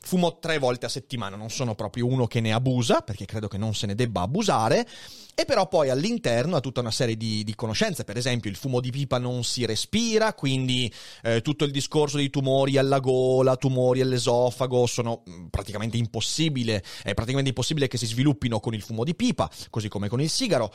fumo 0.00 0.38
tre 0.38 0.58
volte 0.58 0.86
a 0.86 0.88
settimana, 0.88 1.36
non 1.36 1.50
sono 1.50 1.74
proprio 1.74 2.06
uno 2.06 2.26
che 2.26 2.40
ne 2.40 2.52
abusa, 2.52 3.00
perché 3.00 3.24
credo 3.24 3.48
che 3.48 3.58
non 3.58 3.74
se 3.74 3.86
ne 3.86 3.94
debba 3.94 4.22
abusare, 4.22 4.86
e 5.34 5.44
però 5.44 5.68
poi 5.68 5.90
all'interno 5.90 6.56
ha 6.56 6.60
tutta 6.60 6.80
una 6.80 6.90
serie 6.90 7.16
di, 7.16 7.44
di 7.44 7.54
conoscenze, 7.54 8.04
per 8.04 8.16
esempio 8.16 8.50
il 8.50 8.56
fumo 8.56 8.80
di 8.80 8.90
pipa 8.90 9.18
non 9.18 9.44
si 9.44 9.66
respira, 9.66 10.34
quindi 10.34 10.92
eh, 11.22 11.42
tutto 11.42 11.64
il 11.64 11.70
discorso 11.70 12.16
di 12.16 12.30
tumori 12.30 12.76
alla 12.78 13.00
gola, 13.00 13.56
tumori 13.56 14.00
all'esofago 14.00 14.86
sono 14.86 15.22
mm, 15.28 15.46
praticamente 15.46 15.96
impossibile, 15.96 16.82
è 17.02 17.14
praticamente 17.14 17.50
impossibile 17.50 17.88
che 17.88 17.98
si 17.98 18.06
sviluppino 18.06 18.60
con 18.60 18.74
il 18.74 18.82
fumo 18.82 19.04
di 19.04 19.14
pipa, 19.14 19.50
così 19.70 19.88
come 19.88 20.08
con 20.08 20.20
il 20.20 20.30
sigaro 20.30 20.72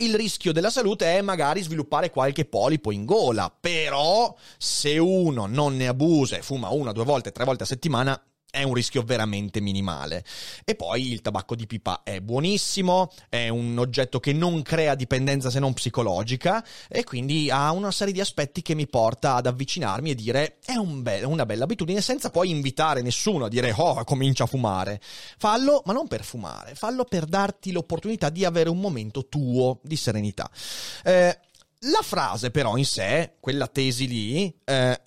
il 0.00 0.14
rischio 0.14 0.52
della 0.52 0.70
salute 0.70 1.16
è 1.16 1.20
magari 1.22 1.62
sviluppare 1.62 2.10
qualche 2.10 2.44
polipo 2.44 2.90
in 2.90 3.04
gola, 3.04 3.52
però 3.58 4.34
se 4.58 4.98
uno 4.98 5.46
non 5.46 5.76
ne 5.76 5.88
abusa 5.88 6.36
e 6.36 6.42
fuma 6.42 6.70
una, 6.70 6.92
due 6.92 7.04
volte, 7.04 7.32
tre 7.32 7.44
volte 7.44 7.64
a 7.64 7.66
settimana, 7.66 8.20
è 8.50 8.62
un 8.62 8.74
rischio 8.74 9.02
veramente 9.02 9.60
minimale. 9.60 10.24
E 10.64 10.74
poi 10.74 11.12
il 11.12 11.20
tabacco 11.20 11.54
di 11.54 11.66
pipa 11.66 12.02
è 12.02 12.20
buonissimo, 12.20 13.12
è 13.28 13.48
un 13.48 13.78
oggetto 13.78 14.20
che 14.20 14.32
non 14.32 14.62
crea 14.62 14.94
dipendenza 14.94 15.50
se 15.50 15.60
non 15.60 15.72
psicologica 15.72 16.64
e 16.88 17.04
quindi 17.04 17.50
ha 17.50 17.70
una 17.70 17.90
serie 17.90 18.12
di 18.12 18.20
aspetti 18.20 18.62
che 18.62 18.74
mi 18.74 18.86
porta 18.86 19.36
ad 19.36 19.46
avvicinarmi 19.46 20.10
e 20.10 20.14
dire 20.14 20.58
è 20.64 20.74
un 20.74 21.02
be- 21.02 21.22
una 21.22 21.46
bella 21.46 21.64
abitudine 21.64 22.00
senza 22.00 22.30
poi 22.30 22.50
invitare 22.50 23.02
nessuno 23.02 23.44
a 23.46 23.48
dire 23.48 23.72
oh 23.76 24.04
comincia 24.04 24.44
a 24.44 24.46
fumare. 24.46 25.00
Fallo, 25.38 25.82
ma 25.84 25.92
non 25.92 26.08
per 26.08 26.24
fumare, 26.24 26.74
fallo 26.74 27.04
per 27.04 27.26
darti 27.26 27.72
l'opportunità 27.72 28.30
di 28.30 28.44
avere 28.44 28.68
un 28.68 28.78
momento 28.78 29.28
tuo 29.28 29.78
di 29.82 29.96
serenità. 29.96 30.50
Eh, 31.04 31.38
la 31.84 32.02
frase 32.02 32.50
però 32.50 32.76
in 32.76 32.84
sé, 32.84 33.36
quella 33.40 33.66
tesi 33.66 34.06
lì, 34.06 34.54
eh, 34.64 35.00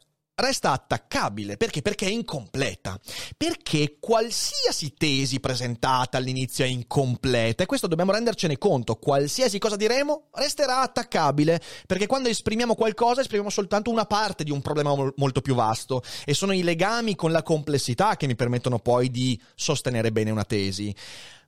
resta 0.43 0.71
attaccabile. 0.71 1.57
Perché? 1.57 1.81
Perché 1.81 2.05
è 2.05 2.09
incompleta. 2.09 2.99
Perché 3.37 3.97
qualsiasi 3.99 4.93
tesi 4.95 5.39
presentata 5.39 6.17
all'inizio 6.17 6.65
è 6.65 6.67
incompleta 6.67 7.63
e 7.63 7.65
questo 7.65 7.87
dobbiamo 7.87 8.11
rendercene 8.11 8.57
conto. 8.57 8.95
Qualsiasi 8.95 9.59
cosa 9.59 9.75
diremo 9.75 10.27
resterà 10.33 10.81
attaccabile 10.81 11.61
perché 11.87 12.07
quando 12.07 12.29
esprimiamo 12.29 12.75
qualcosa 12.75 13.21
esprimiamo 13.21 13.49
soltanto 13.49 13.89
una 13.89 14.05
parte 14.05 14.43
di 14.43 14.51
un 14.51 14.61
problema 14.61 14.93
molto 15.15 15.41
più 15.41 15.55
vasto 15.55 16.03
e 16.25 16.33
sono 16.33 16.53
i 16.53 16.63
legami 16.63 17.15
con 17.15 17.31
la 17.31 17.43
complessità 17.43 18.15
che 18.15 18.27
mi 18.27 18.35
permettono 18.35 18.79
poi 18.79 19.09
di 19.09 19.39
sostenere 19.55 20.11
bene 20.11 20.31
una 20.31 20.43
tesi. 20.43 20.93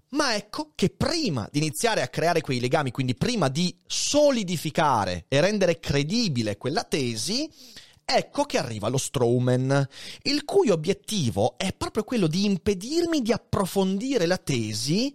Ma 0.09 0.35
ecco 0.35 0.71
che 0.75 0.89
prima 0.89 1.47
di 1.51 1.57
iniziare 1.57 2.01
a 2.01 2.07
creare 2.07 2.41
quei 2.41 2.59
legami, 2.59 2.91
quindi 2.91 3.15
prima 3.15 3.49
di 3.49 3.75
solidificare 3.85 5.25
e 5.27 5.41
rendere 5.41 5.79
credibile 5.79 6.57
quella 6.57 6.83
tesi, 6.83 7.49
ecco 8.05 8.43
che 8.43 8.57
arriva 8.57 8.87
lo 8.87 8.97
Strawman, 8.97 9.87
il 10.23 10.45
cui 10.45 10.69
obiettivo 10.69 11.57
è 11.57 11.73
proprio 11.73 12.03
quello 12.03 12.27
di 12.27 12.45
impedirmi 12.45 13.21
di 13.21 13.31
approfondire 13.31 14.25
la 14.25 14.37
tesi 14.37 15.13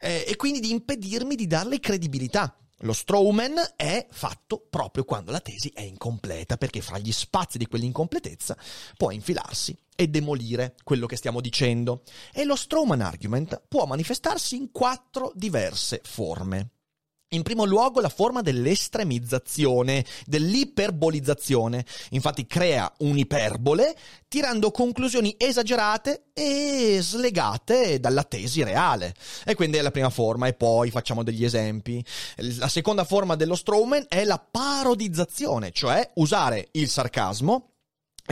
eh, 0.00 0.24
e 0.26 0.36
quindi 0.36 0.60
di 0.60 0.70
impedirmi 0.70 1.36
di 1.36 1.46
darle 1.46 1.78
credibilità. 1.78 2.56
Lo 2.84 2.92
Strawman 2.92 3.74
è 3.76 4.08
fatto 4.10 4.66
proprio 4.68 5.04
quando 5.04 5.30
la 5.30 5.38
tesi 5.38 5.70
è 5.72 5.82
incompleta, 5.82 6.56
perché 6.56 6.80
fra 6.80 6.98
gli 6.98 7.12
spazi 7.12 7.56
di 7.56 7.66
quell'incompletezza 7.66 8.56
può 8.96 9.12
infilarsi 9.12 9.76
e 9.94 10.08
demolire 10.08 10.74
quello 10.82 11.06
che 11.06 11.16
stiamo 11.16 11.40
dicendo. 11.40 12.02
E 12.32 12.44
lo 12.44 12.56
Strawman 12.56 13.00
argument 13.00 13.62
può 13.68 13.86
manifestarsi 13.86 14.56
in 14.56 14.72
quattro 14.72 15.30
diverse 15.36 16.00
forme. 16.02 16.70
In 17.32 17.42
primo 17.42 17.64
luogo 17.64 18.00
la 18.00 18.10
forma 18.10 18.42
dell'estremizzazione, 18.42 20.04
dell'iperbolizzazione. 20.26 21.84
Infatti 22.10 22.46
crea 22.46 22.92
un'iperbole 22.98 23.96
tirando 24.28 24.70
conclusioni 24.70 25.34
esagerate 25.38 26.24
e 26.34 26.98
slegate 27.00 28.00
dalla 28.00 28.24
tesi 28.24 28.62
reale. 28.62 29.14
E 29.46 29.54
quindi 29.54 29.78
è 29.78 29.82
la 29.82 29.90
prima 29.90 30.10
forma 30.10 30.46
e 30.46 30.52
poi 30.52 30.90
facciamo 30.90 31.22
degli 31.22 31.44
esempi. 31.44 32.04
La 32.36 32.68
seconda 32.68 33.04
forma 33.04 33.34
dello 33.34 33.56
Strawman 33.56 34.04
è 34.08 34.24
la 34.24 34.38
parodizzazione, 34.38 35.70
cioè 35.70 36.10
usare 36.14 36.68
il 36.72 36.90
sarcasmo 36.90 37.71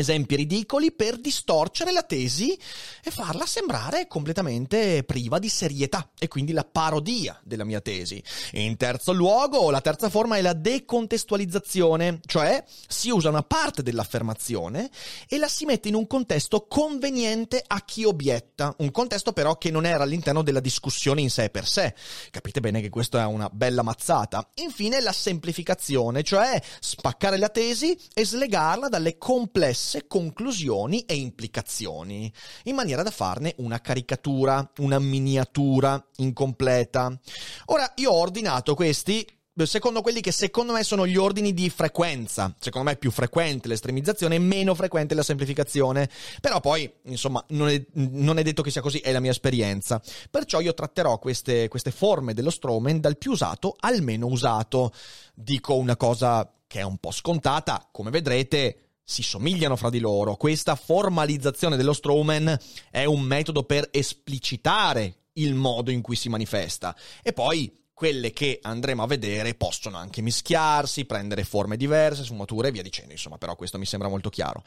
esempi 0.01 0.37
ridicoli 0.37 0.93
per 0.93 1.19
distorcere 1.19 1.93
la 1.93 2.03
tesi 2.03 2.59
e 3.03 3.11
farla 3.11 3.47
sembrare 3.47 4.07
completamente 4.07 5.05
priva 5.05 5.39
di 5.39 5.49
serietà 5.49 6.11
e 6.19 6.29
quindi 6.29 6.53
la 6.53 6.65
parodia 6.65 7.39
della 7.43 7.65
mia 7.65 7.81
tesi. 7.81 8.23
In 8.53 8.77
terzo 8.77 9.13
luogo, 9.13 9.71
la 9.71 9.81
terza 9.81 10.09
forma 10.09 10.37
è 10.37 10.43
la 10.43 10.53
decontestualizzazione, 10.53 12.21
cioè 12.27 12.63
si 12.89 13.11
usa 13.11 13.29
una 13.29 13.43
parte 13.43 13.83
dell'affermazione 13.83 14.91
e 15.29 15.39
la 15.39 15.49
si 15.49 15.65
mette 15.65 15.89
in 15.89 15.95
un 15.95 16.07
contesto 16.07 16.67
conveniente 16.67 17.63
a 17.67 17.83
chi 17.85 18.05
obietta, 18.05 18.75
un 18.79 18.91
contesto 18.91 19.33
però 19.33 19.57
che 19.57 19.71
non 19.71 19.87
era 19.87 20.05
all'interno 20.05 20.43
della 20.43 20.61
discussione 20.61 21.21
in 21.21 21.31
sé 21.31 21.51
per 21.51 21.67
sé. 21.67 21.95
Capite 22.31 22.61
bene 22.61 22.81
che 22.81 22.89
questa 22.89 23.23
è 23.23 23.27
una 23.27 23.49
bella 23.51 23.83
mazzata. 23.83 24.49
Infine 24.57 25.01
la 25.01 25.13
semplificazione, 25.13 26.23
cioè 26.23 26.61
spaccare 26.81 27.39
la 27.39 27.49
tesi 27.49 27.99
e 28.15 28.25
slegarla 28.25 28.89
dalle 28.89 29.19
complesse 29.19 29.90
diverse 29.91 30.07
conclusioni 30.07 31.05
e 31.05 31.17
implicazioni, 31.17 32.33
in 32.65 32.75
maniera 32.75 33.03
da 33.03 33.11
farne 33.11 33.55
una 33.59 33.81
caricatura, 33.81 34.71
una 34.79 34.99
miniatura 35.01 36.03
incompleta. 36.17 37.19
Ora, 37.67 37.93
io 37.97 38.11
ho 38.13 38.17
ordinato 38.17 38.75
questi 38.75 39.27
secondo 39.63 40.01
quelli 40.01 40.23
che 40.23 40.33
secondo 40.33 40.73
me 40.73 40.83
sono 40.85 41.07
gli 41.07 41.17
ordini 41.17 41.53
di 41.53 41.69
frequenza. 41.69 42.55
Secondo 42.59 42.89
me 42.89 42.95
è 42.95 42.99
più 42.99 43.11
frequente 43.11 43.69
l'estremizzazione 43.69 44.37
e 44.37 44.39
meno 44.39 44.75
frequente 44.75 45.15
la 45.15 45.23
semplificazione. 45.23 46.09
Però 46.41 46.61
poi, 46.61 46.91
insomma, 47.07 47.45
non 47.49 47.69
è, 47.69 47.85
non 47.93 48.39
è, 48.39 48.43
detto 48.43 48.63
che 48.63 48.71
sia 48.71 48.81
così, 48.81 48.99
è 49.01 49.13
la 49.13 49.21
mia 49.21 49.33
esperienza. 49.33 50.01
Perciò 50.31 50.61
io 50.61 50.73
tratterò 50.73 51.19
queste, 51.19 51.69
queste 51.69 51.91
forme 51.91 52.33
dello 52.33 52.51
Stroman 52.51 53.01
dal 53.01 53.19
più 53.19 53.33
usato 53.33 53.77
al 53.81 54.01
meno 54.03 54.29
usato. 54.29 54.93
Dico 55.35 55.75
una 55.75 55.97
cosa 55.97 56.51
che 56.67 56.79
è 56.79 56.85
un 56.85 56.97
po' 56.99 57.11
scontata, 57.11 57.87
come 57.91 58.11
vedrete 58.11 58.90
si 59.11 59.25
somigliano 59.25 59.75
fra 59.75 59.91
di 59.91 59.99
loro. 59.99 60.37
Questa 60.37 60.77
formalizzazione 60.77 61.77
dello 61.77 61.93
Strawman 61.93 62.57
è 62.93 63.05
un 63.07 63.23
metodo 63.23 63.65
per 63.65 63.89
esplicitare 63.91 65.25
il 65.33 65.55
modo 65.55 65.91
in 65.91 66.01
cui 66.01 66.15
si 66.15 66.29
manifesta. 66.29 66.97
E 67.21 67.33
poi 67.33 67.89
quelle 67.93 68.33
che 68.33 68.61
andremo 68.63 69.03
a 69.03 69.09
vedere 69.09 69.55
possono 69.55 69.97
anche 69.97 70.23
mischiarsi, 70.23 71.07
prendere 71.07 71.43
forme 71.43 71.77
diverse, 71.77 72.23
sfumature 72.23 72.69
e 72.69 72.71
via 72.71 72.83
dicendo, 72.83 73.11
insomma, 73.11 73.37
però 73.37 73.57
questo 73.57 73.79
mi 73.79 73.85
sembra 73.85 74.09
molto 74.09 74.31
chiaro. 74.31 74.63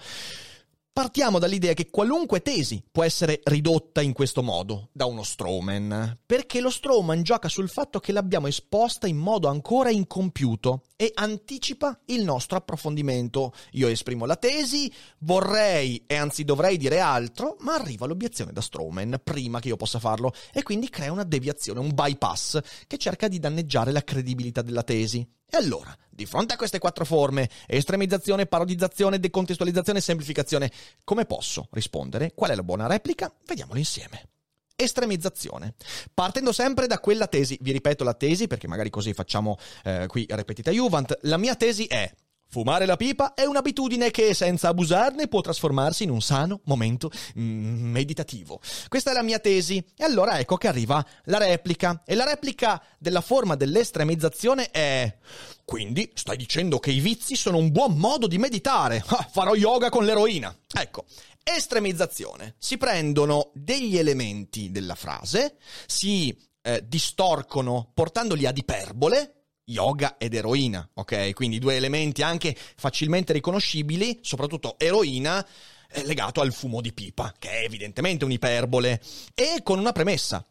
Partiamo 0.91 1.39
dall'idea 1.39 1.73
che 1.73 1.89
qualunque 1.89 2.41
tesi 2.41 2.83
può 2.91 3.03
essere 3.03 3.39
ridotta 3.45 4.01
in 4.01 4.13
questo 4.13 4.43
modo 4.43 4.89
da 4.91 5.05
uno 5.05 5.23
strawman, 5.23 6.19
perché 6.23 6.59
lo 6.59 6.69
strawman 6.69 7.23
gioca 7.23 7.47
sul 7.47 7.69
fatto 7.69 7.99
che 7.99 8.11
l'abbiamo 8.11 8.45
esposta 8.45 9.07
in 9.07 9.17
modo 9.17 9.47
ancora 9.47 9.89
incompiuto 9.89 10.83
e 11.03 11.11
anticipa 11.15 11.99
il 12.05 12.23
nostro 12.23 12.55
approfondimento. 12.55 13.53
Io 13.71 13.89
esprimo 13.89 14.25
la 14.25 14.37
tesi, 14.37 14.89
vorrei 15.19 16.01
e 16.07 16.15
anzi 16.15 16.45
dovrei 16.45 16.77
dire 16.77 17.01
altro, 17.01 17.57
ma 17.59 17.73
arriva 17.73 18.05
l'obiezione 18.05 18.53
da 18.53 18.61
strawman 18.61 19.19
prima 19.21 19.59
che 19.59 19.67
io 19.67 19.75
possa 19.75 19.99
farlo 19.99 20.31
e 20.53 20.63
quindi 20.63 20.87
crea 20.87 21.11
una 21.11 21.25
deviazione, 21.25 21.81
un 21.81 21.93
bypass 21.93 22.61
che 22.87 22.97
cerca 22.97 23.27
di 23.27 23.37
danneggiare 23.37 23.91
la 23.91 24.01
credibilità 24.01 24.61
della 24.61 24.83
tesi. 24.83 25.27
E 25.45 25.57
allora, 25.57 25.93
di 26.09 26.25
fronte 26.25 26.53
a 26.53 26.57
queste 26.57 26.79
quattro 26.79 27.03
forme, 27.03 27.49
estremizzazione, 27.67 28.45
parodizzazione, 28.45 29.19
decontestualizzazione 29.19 29.99
e 29.99 30.01
semplificazione, 30.01 30.71
come 31.03 31.25
posso 31.25 31.67
rispondere? 31.71 32.31
Qual 32.33 32.49
è 32.49 32.55
la 32.55 32.63
buona 32.63 32.87
replica? 32.87 33.29
Vediamolo 33.45 33.77
insieme. 33.77 34.32
Estremizzazione. 34.75 35.75
Partendo 36.13 36.51
sempre 36.51 36.87
da 36.87 36.99
quella 36.99 37.27
tesi, 37.27 37.57
vi 37.61 37.71
ripeto 37.71 38.03
la 38.03 38.13
tesi 38.13 38.47
perché 38.47 38.67
magari 38.67 38.89
così 38.89 39.13
facciamo 39.13 39.57
eh, 39.83 40.05
qui 40.07 40.25
repetita 40.29 40.71
Juvent, 40.71 41.17
la 41.21 41.37
mia 41.37 41.55
tesi 41.55 41.85
è 41.85 42.11
Fumare 42.53 42.85
la 42.85 42.97
pipa 42.97 43.33
è 43.33 43.45
un'abitudine 43.45 44.11
che 44.11 44.35
senza 44.35 44.67
abusarne 44.67 45.27
può 45.27 45.41
trasformarsi 45.41 46.03
in 46.03 46.11
un 46.11 46.21
sano 46.21 46.61
momento 46.65 47.09
mm, 47.39 47.89
meditativo. 47.89 48.61
Questa 48.89 49.09
è 49.09 49.13
la 49.15 49.23
mia 49.23 49.39
tesi 49.39 49.83
e 49.97 50.03
allora 50.03 50.37
ecco 50.37 50.57
che 50.57 50.67
arriva 50.67 51.03
la 51.23 51.39
replica 51.39 52.03
e 52.05 52.13
la 52.13 52.25
replica 52.25 52.79
della 52.99 53.21
forma 53.21 53.55
dell'estremizzazione 53.55 54.69
è 54.69 55.17
quindi 55.65 56.11
stai 56.13 56.37
dicendo 56.37 56.77
che 56.77 56.91
i 56.91 56.99
vizi 56.99 57.35
sono 57.35 57.57
un 57.57 57.71
buon 57.71 57.97
modo 57.97 58.27
di 58.27 58.37
meditare. 58.37 59.03
Ah, 59.07 59.27
farò 59.31 59.55
yoga 59.55 59.89
con 59.89 60.05
l'eroina. 60.05 60.55
Ecco, 60.75 61.05
estremizzazione. 61.43 62.55
Si 62.57 62.77
prendono 62.77 63.51
degli 63.53 63.97
elementi 63.97 64.71
della 64.71 64.95
frase, 64.95 65.57
si 65.85 66.35
eh, 66.61 66.83
distorcono 66.87 67.91
portandoli 67.93 68.45
ad 68.45 68.57
iperbole, 68.57 69.43
yoga 69.65 70.17
ed 70.17 70.33
eroina, 70.33 70.89
ok? 70.93 71.33
Quindi 71.33 71.59
due 71.59 71.75
elementi 71.75 72.21
anche 72.21 72.55
facilmente 72.75 73.33
riconoscibili, 73.33 74.19
soprattutto 74.21 74.77
eroina 74.77 75.45
eh, 75.89 76.05
legato 76.05 76.41
al 76.41 76.53
fumo 76.53 76.81
di 76.81 76.93
pipa, 76.93 77.33
che 77.37 77.49
è 77.49 77.63
evidentemente 77.63 78.25
un'iperbole, 78.25 79.01
e 79.33 79.61
con 79.63 79.79
una 79.79 79.91
premessa. 79.91 80.45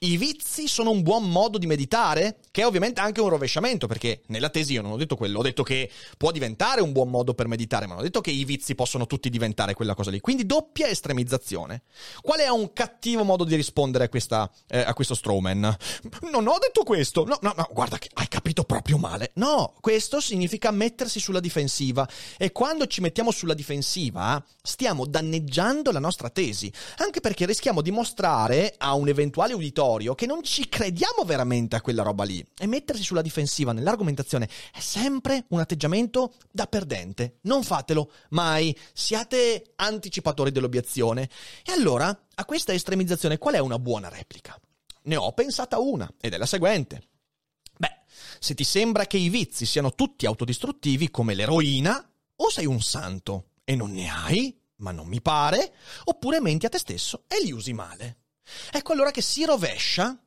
I 0.00 0.16
vizi 0.16 0.68
sono 0.68 0.92
un 0.92 1.02
buon 1.02 1.28
modo 1.28 1.58
di 1.58 1.66
meditare, 1.66 2.38
che 2.52 2.62
è 2.62 2.66
ovviamente 2.66 3.00
anche 3.00 3.20
un 3.20 3.30
rovesciamento, 3.30 3.88
perché 3.88 4.20
nella 4.26 4.48
tesi 4.48 4.74
io 4.74 4.80
non 4.80 4.92
ho 4.92 4.96
detto 4.96 5.16
quello, 5.16 5.40
ho 5.40 5.42
detto 5.42 5.64
che 5.64 5.90
può 6.16 6.30
diventare 6.30 6.80
un 6.80 6.92
buon 6.92 7.10
modo 7.10 7.34
per 7.34 7.48
meditare, 7.48 7.86
ma 7.86 7.94
non 7.94 8.02
ho 8.02 8.04
detto 8.04 8.20
che 8.20 8.30
i 8.30 8.44
vizi 8.44 8.76
possono 8.76 9.06
tutti 9.06 9.28
diventare 9.28 9.74
quella 9.74 9.96
cosa 9.96 10.12
lì. 10.12 10.20
Quindi 10.20 10.46
doppia 10.46 10.86
estremizzazione. 10.86 11.82
Qual 12.20 12.38
è 12.38 12.46
un 12.46 12.72
cattivo 12.72 13.24
modo 13.24 13.42
di 13.42 13.56
rispondere 13.56 14.04
a, 14.04 14.08
questa, 14.08 14.48
eh, 14.68 14.78
a 14.78 14.94
questo 14.94 15.16
Strowman? 15.16 15.76
Non 16.30 16.46
ho 16.46 16.58
detto 16.60 16.84
questo. 16.84 17.24
No, 17.24 17.36
no, 17.42 17.52
no, 17.56 17.68
guarda 17.72 17.98
che 17.98 18.08
hai 18.14 18.28
capito 18.28 18.62
proprio 18.62 18.98
male. 18.98 19.32
No, 19.34 19.74
questo 19.80 20.20
significa 20.20 20.70
mettersi 20.70 21.18
sulla 21.18 21.40
difensiva. 21.40 22.08
E 22.36 22.52
quando 22.52 22.86
ci 22.86 23.00
mettiamo 23.00 23.32
sulla 23.32 23.54
difensiva, 23.54 24.40
stiamo 24.62 25.06
danneggiando 25.06 25.90
la 25.90 25.98
nostra 25.98 26.30
tesi. 26.30 26.72
Anche 26.98 27.18
perché 27.18 27.46
rischiamo 27.46 27.82
di 27.82 27.90
mostrare 27.90 28.76
a 28.78 28.94
un 28.94 29.08
eventuale 29.08 29.54
uditorio 29.54 29.86
che 30.14 30.26
non 30.26 30.42
ci 30.42 30.68
crediamo 30.68 31.24
veramente 31.24 31.76
a 31.76 31.80
quella 31.80 32.02
roba 32.02 32.24
lì. 32.24 32.44
E 32.58 32.66
mettersi 32.66 33.02
sulla 33.02 33.22
difensiva 33.22 33.72
nell'argomentazione 33.72 34.48
è 34.72 34.80
sempre 34.80 35.46
un 35.48 35.60
atteggiamento 35.60 36.34
da 36.50 36.66
perdente. 36.66 37.38
Non 37.42 37.62
fatelo 37.62 38.12
mai, 38.30 38.76
siate 38.92 39.72
anticipatori 39.76 40.50
dell'obiezione. 40.50 41.30
E 41.64 41.72
allora, 41.72 42.08
a 42.34 42.44
questa 42.44 42.72
estremizzazione, 42.72 43.38
qual 43.38 43.54
è 43.54 43.58
una 43.58 43.78
buona 43.78 44.08
replica? 44.08 44.58
Ne 45.04 45.16
ho 45.16 45.32
pensata 45.32 45.78
una, 45.78 46.12
ed 46.20 46.34
è 46.34 46.36
la 46.36 46.46
seguente. 46.46 47.08
Beh, 47.78 48.02
se 48.38 48.54
ti 48.54 48.64
sembra 48.64 49.06
che 49.06 49.16
i 49.16 49.30
vizi 49.30 49.64
siano 49.64 49.94
tutti 49.94 50.26
autodistruttivi 50.26 51.10
come 51.10 51.34
l'eroina, 51.34 52.12
o 52.36 52.50
sei 52.50 52.66
un 52.66 52.80
santo 52.80 53.52
e 53.64 53.74
non 53.74 53.92
ne 53.92 54.08
hai, 54.10 54.56
ma 54.76 54.92
non 54.92 55.06
mi 55.06 55.20
pare, 55.20 55.72
oppure 56.04 56.40
menti 56.40 56.66
a 56.66 56.68
te 56.68 56.78
stesso 56.78 57.24
e 57.26 57.42
li 57.42 57.52
usi 57.52 57.72
male. 57.72 58.16
Ecco 58.72 58.92
allora 58.92 59.10
che 59.10 59.22
si 59.22 59.44
rovescia 59.44 60.18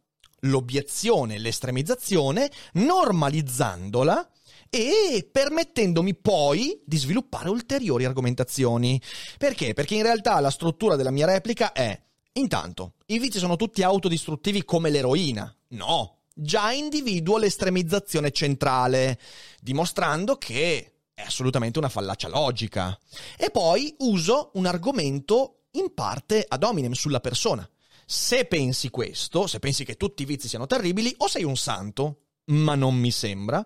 l'obiezione, 0.41 1.37
l'estremizzazione, 1.37 2.49
normalizzandola 2.73 4.31
e 4.69 5.27
permettendomi 5.29 6.15
poi 6.15 6.81
di 6.85 6.97
sviluppare 6.97 7.49
ulteriori 7.49 8.05
argomentazioni. 8.05 9.01
Perché? 9.37 9.73
Perché 9.73 9.95
in 9.95 10.03
realtà 10.03 10.39
la 10.39 10.49
struttura 10.49 10.95
della 10.95 11.11
mia 11.11 11.25
replica 11.25 11.73
è 11.73 12.01
intanto, 12.33 12.93
i 13.07 13.19
vizi 13.19 13.39
sono 13.39 13.55
tutti 13.55 13.83
autodistruttivi 13.83 14.63
come 14.63 14.89
l'eroina. 14.89 15.53
No, 15.69 16.21
già 16.33 16.71
individuo 16.71 17.37
l'estremizzazione 17.37 18.31
centrale, 18.31 19.19
dimostrando 19.59 20.37
che 20.37 20.93
è 21.13 21.21
assolutamente 21.23 21.79
una 21.79 21.89
fallacia 21.89 22.29
logica. 22.29 22.97
E 23.37 23.49
poi 23.51 23.93
uso 23.99 24.51
un 24.53 24.65
argomento 24.65 25.63
in 25.71 25.93
parte 25.93 26.45
ad 26.47 26.63
hominem 26.63 26.93
sulla 26.93 27.19
persona. 27.19 27.67
Se 28.11 28.43
pensi 28.43 28.89
questo, 28.89 29.47
se 29.47 29.59
pensi 29.59 29.85
che 29.85 29.95
tutti 29.95 30.23
i 30.23 30.25
vizi 30.25 30.49
siano 30.49 30.67
terribili, 30.67 31.15
o 31.19 31.29
sei 31.29 31.45
un 31.45 31.55
santo, 31.55 32.23
ma 32.47 32.75
non 32.75 32.93
mi 32.93 33.09
sembra, 33.09 33.65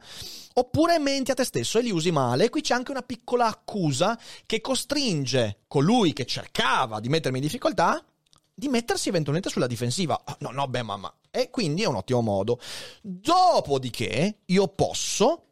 oppure 0.53 0.99
menti 0.99 1.31
a 1.31 1.33
te 1.33 1.43
stesso 1.43 1.79
e 1.79 1.81
li 1.81 1.89
usi 1.89 2.11
male. 2.11 2.51
Qui 2.51 2.61
c'è 2.61 2.75
anche 2.75 2.91
una 2.91 3.01
piccola 3.01 3.47
accusa 3.47 4.15
che 4.45 4.61
costringe 4.61 5.61
colui 5.67 6.13
che 6.13 6.27
cercava 6.27 6.99
di 6.99 7.09
mettermi 7.09 7.39
in 7.39 7.43
difficoltà 7.43 8.05
di 8.53 8.67
mettersi 8.67 9.09
eventualmente 9.09 9.49
sulla 9.49 9.65
difensiva. 9.65 10.21
Ah, 10.23 10.37
no, 10.41 10.51
no, 10.51 10.67
beh, 10.67 10.83
mamma. 10.83 11.11
E 11.31 11.49
quindi 11.49 11.81
è 11.81 11.87
un 11.87 11.95
ottimo 11.95 12.21
modo. 12.21 12.59
Dopodiché 13.01 14.41
io 14.45 14.67
posso 14.67 15.47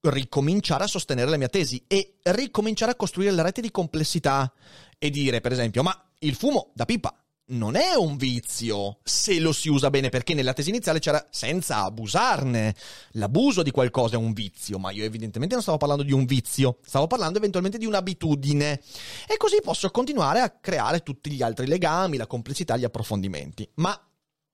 ricominciare 0.00 0.84
a 0.84 0.88
sostenere 0.88 1.30
la 1.30 1.38
mia 1.38 1.48
tesi 1.48 1.82
e 1.86 2.18
ricominciare 2.24 2.92
a 2.92 2.96
costruire 2.96 3.30
la 3.30 3.42
rete 3.44 3.62
di 3.62 3.70
complessità 3.70 4.52
e 4.98 5.08
dire, 5.08 5.40
per 5.40 5.52
esempio, 5.52 5.82
ma 5.82 5.98
il 6.18 6.34
fumo 6.34 6.72
da 6.74 6.84
pipa 6.84 7.18
non 7.48 7.76
è 7.76 7.94
un 7.94 8.16
vizio 8.16 8.98
se 9.04 9.38
lo 9.38 9.52
si 9.52 9.68
usa 9.68 9.90
bene, 9.90 10.08
perché 10.08 10.34
nella 10.34 10.52
tesi 10.52 10.70
iniziale 10.70 10.98
c'era 10.98 11.26
senza 11.30 11.84
abusarne. 11.84 12.74
L'abuso 13.12 13.62
di 13.62 13.70
qualcosa 13.70 14.14
è 14.14 14.18
un 14.18 14.32
vizio, 14.32 14.78
ma 14.78 14.90
io 14.90 15.04
evidentemente 15.04 15.54
non 15.54 15.62
stavo 15.62 15.78
parlando 15.78 16.02
di 16.02 16.12
un 16.12 16.24
vizio, 16.24 16.78
stavo 16.84 17.06
parlando 17.06 17.38
eventualmente 17.38 17.78
di 17.78 17.86
un'abitudine. 17.86 18.80
E 19.28 19.36
così 19.36 19.58
posso 19.62 19.90
continuare 19.90 20.40
a 20.40 20.50
creare 20.50 21.00
tutti 21.00 21.30
gli 21.30 21.42
altri 21.42 21.66
legami, 21.66 22.16
la 22.16 22.26
complessità, 22.26 22.76
gli 22.76 22.84
approfondimenti. 22.84 23.68
Ma 23.74 23.98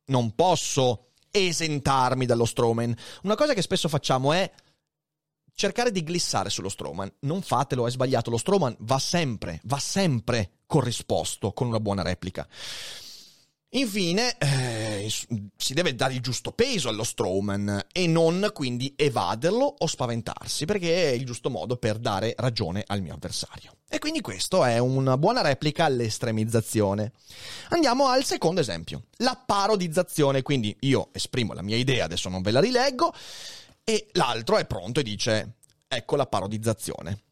non 0.06 0.34
posso 0.34 1.06
esentarmi 1.30 2.26
dallo 2.26 2.44
Strowman. 2.44 2.94
Una 3.22 3.36
cosa 3.36 3.54
che 3.54 3.62
spesso 3.62 3.88
facciamo 3.88 4.32
è 4.32 4.50
cercare 5.54 5.90
di 5.90 6.02
glissare 6.02 6.50
sullo 6.50 6.68
Strowman. 6.68 7.12
Non 7.20 7.42
fatelo, 7.42 7.86
è 7.86 7.90
sbagliato. 7.90 8.30
Lo 8.30 8.38
Strowman 8.38 8.76
va 8.80 8.98
sempre, 8.98 9.60
va 9.64 9.78
sempre 9.78 10.58
corrisposto 10.66 11.52
con 11.52 11.66
una 11.66 11.80
buona 11.80 12.02
replica. 12.02 12.46
Infine, 13.74 14.36
eh, 14.36 15.10
si 15.56 15.72
deve 15.72 15.94
dare 15.94 16.12
il 16.12 16.20
giusto 16.20 16.52
peso 16.52 16.90
allo 16.90 17.04
Strowman 17.04 17.86
e 17.90 18.06
non 18.06 18.50
quindi 18.52 18.92
evaderlo 18.94 19.76
o 19.78 19.86
spaventarsi, 19.86 20.66
perché 20.66 21.08
è 21.08 21.12
il 21.12 21.24
giusto 21.24 21.48
modo 21.48 21.76
per 21.76 21.98
dare 21.98 22.34
ragione 22.36 22.84
al 22.86 23.00
mio 23.00 23.14
avversario. 23.14 23.76
E 23.88 23.98
quindi 23.98 24.20
questo 24.20 24.62
è 24.62 24.76
una 24.76 25.16
buona 25.16 25.40
replica 25.40 25.86
all'estremizzazione. 25.86 27.12
Andiamo 27.70 28.08
al 28.08 28.24
secondo 28.24 28.60
esempio, 28.60 29.04
la 29.18 29.42
parodizzazione. 29.42 30.42
Quindi 30.42 30.76
io 30.80 31.08
esprimo 31.12 31.54
la 31.54 31.62
mia 31.62 31.76
idea, 31.76 32.04
adesso 32.04 32.28
non 32.28 32.42
ve 32.42 32.50
la 32.50 32.60
rileggo, 32.60 33.14
e 33.84 34.08
l'altro 34.12 34.58
è 34.58 34.66
pronto 34.66 35.00
e 35.00 35.02
dice, 35.02 35.56
ecco 35.88 36.16
la 36.16 36.26
parodizzazione. 36.26 37.22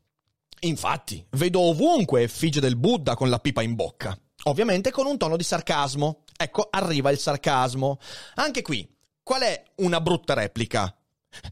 Infatti, 0.61 1.25
vedo 1.31 1.61
ovunque 1.61 2.23
effigie 2.23 2.61
del 2.61 2.77
Buddha 2.77 3.15
con 3.15 3.31
la 3.31 3.39
pipa 3.39 3.63
in 3.63 3.75
bocca. 3.75 4.19
Ovviamente 4.45 4.91
con 4.91 5.07
un 5.07 5.17
tono 5.17 5.37
di 5.37 5.43
sarcasmo. 5.43 6.25
Ecco, 6.37 6.69
arriva 6.71 7.11
il 7.11 7.19
sarcasmo. 7.19 7.99
Anche 8.35 8.63
qui, 8.63 8.89
qual 9.23 9.43
è 9.43 9.63
una 9.77 10.01
brutta 10.01 10.35
replica? 10.35 10.95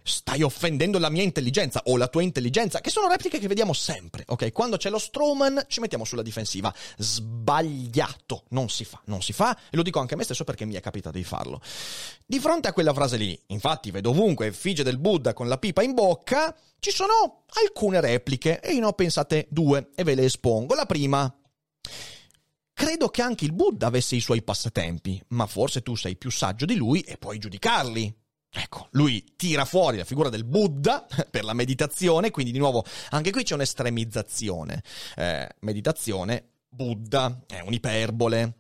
Stai 0.03 0.43
offendendo 0.43 0.99
la 0.99 1.09
mia 1.09 1.23
intelligenza 1.23 1.83
o 1.85 1.97
la 1.97 2.09
tua 2.09 2.23
intelligenza, 2.23 2.81
che 2.81 2.91
sono 2.91 3.09
repliche 3.09 3.39
che 3.39 3.47
vediamo 3.47 3.73
sempre, 3.73 4.25
ok? 4.27 4.53
Quando 4.53 4.77
c'è 4.77 4.91
lo 4.91 4.99
Strowman 4.99 5.67
ci 5.69 5.81
mettiamo 5.81 6.05
sulla 6.05 6.23
difensiva. 6.23 6.75
Sbagliato, 6.97 8.45
non 8.51 8.69
si 8.69 8.85
fa, 8.85 9.01
non 9.05 9.23
si 9.23 9.33
fa, 9.33 9.57
e 9.71 9.77
lo 9.77 9.83
dico 9.83 10.01
anche 10.01 10.15
a 10.15 10.17
me 10.17 10.25
stesso 10.25 10.45
perché 10.45 10.65
mi 10.65 10.75
è 10.75 10.81
capitato 10.81 11.17
di 11.17 11.25
farlo. 11.25 11.61
Di 12.27 12.41
fronte 12.41 12.69
a 12.69 12.73
quella 12.73 12.93
frase 12.93 13.17
lì, 13.17 13.39
infatti 13.49 13.91
vedo 13.91 14.11
ovunque 14.11 14.47
effigie 14.47 14.83
del 14.83 14.99
Buddha 14.99 15.33
con 15.33 15.49
la 15.49 15.59
pipa 15.59 15.83
in 15.83 15.95
bocca, 15.95 16.55
ci 16.81 16.91
sono 16.91 17.45
alcune 17.63 18.01
repliche 18.01 18.61
e 18.61 18.73
io 18.73 18.81
ne 18.81 18.87
ho 18.87 18.93
pensate 18.93 19.47
due 19.51 19.91
e 19.95 20.03
ve 20.03 20.15
le 20.15 20.25
espongo. 20.25 20.75
La 20.75 20.87
prima, 20.87 21.33
Credo 22.79 23.09
che 23.09 23.23
anche 23.23 23.45
il 23.45 23.53
Buddha 23.53 23.89
avesse 23.89 24.15
i 24.15 24.21
suoi 24.21 24.41
passatempi, 24.41 25.21
ma 25.31 25.47
forse 25.47 25.83
tu 25.83 25.97
sei 25.97 26.15
più 26.15 26.31
saggio 26.31 26.65
di 26.65 26.77
lui 26.77 27.01
e 27.01 27.17
puoi 27.17 27.39
giudicarli. 27.39 28.18
Ecco, 28.51 28.89
lui 28.93 29.35
tira 29.37 29.65
fuori 29.65 29.99
la 29.99 30.05
figura 30.05 30.31
del 30.31 30.45
Buddha 30.45 31.07
per 31.31 31.45
la 31.45 31.53
meditazione, 31.53 32.31
quindi 32.31 32.53
di 32.53 32.59
nuovo 32.59 32.85
anche 33.11 33.31
qui 33.31 33.43
c'è 33.43 33.55
un'estremizzazione. 33.55 34.83
Eh, 35.17 35.49
meditazione, 35.61 36.49
Buddha, 36.69 37.41
è 37.47 37.61
un'iperbole. 37.61 38.55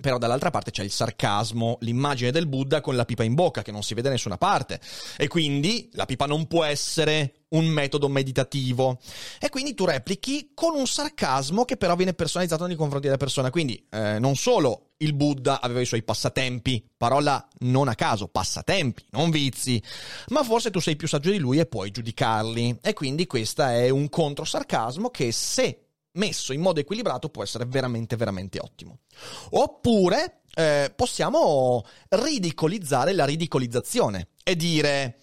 Però 0.00 0.18
dall'altra 0.18 0.50
parte 0.50 0.72
c'è 0.72 0.82
il 0.82 0.90
sarcasmo, 0.90 1.76
l'immagine 1.80 2.32
del 2.32 2.48
Buddha 2.48 2.80
con 2.80 2.96
la 2.96 3.04
pipa 3.04 3.22
in 3.22 3.34
bocca 3.34 3.62
che 3.62 3.70
non 3.70 3.82
si 3.82 3.94
vede 3.94 4.08
da 4.08 4.14
nessuna 4.14 4.36
parte. 4.36 4.80
E 5.16 5.28
quindi 5.28 5.88
la 5.92 6.06
pipa 6.06 6.26
non 6.26 6.48
può 6.48 6.64
essere 6.64 7.44
un 7.50 7.66
metodo 7.66 8.08
meditativo. 8.08 8.98
E 9.38 9.48
quindi 9.48 9.74
tu 9.74 9.84
replichi 9.84 10.52
con 10.54 10.74
un 10.74 10.86
sarcasmo 10.86 11.64
che 11.64 11.76
però 11.76 11.94
viene 11.94 12.14
personalizzato 12.14 12.66
nei 12.66 12.74
confronti 12.74 13.06
della 13.06 13.18
persona. 13.18 13.50
Quindi 13.50 13.86
eh, 13.90 14.18
non 14.18 14.34
solo 14.34 14.91
il 15.02 15.14
Buddha 15.14 15.60
aveva 15.60 15.80
i 15.80 15.86
suoi 15.86 16.02
passatempi, 16.02 16.84
parola 16.96 17.46
non 17.60 17.88
a 17.88 17.94
caso, 17.94 18.28
passatempi, 18.28 19.04
non 19.10 19.30
vizi, 19.30 19.82
ma 20.28 20.42
forse 20.42 20.70
tu 20.70 20.80
sei 20.80 20.96
più 20.96 21.08
saggio 21.08 21.30
di 21.30 21.38
lui 21.38 21.58
e 21.58 21.66
puoi 21.66 21.90
giudicarli. 21.90 22.78
E 22.80 22.92
quindi 22.92 23.26
questo 23.26 23.62
è 23.62 23.88
un 23.88 24.08
controsarcasmo 24.08 25.10
che 25.10 25.32
se 25.32 25.86
messo 26.12 26.52
in 26.52 26.60
modo 26.60 26.80
equilibrato 26.80 27.28
può 27.28 27.42
essere 27.42 27.64
veramente, 27.66 28.16
veramente 28.16 28.58
ottimo. 28.60 28.98
Oppure 29.50 30.42
eh, 30.54 30.92
possiamo 30.94 31.84
ridicolizzare 32.10 33.12
la 33.12 33.24
ridicolizzazione. 33.24 34.28
e 34.44 34.56
dire 34.56 35.18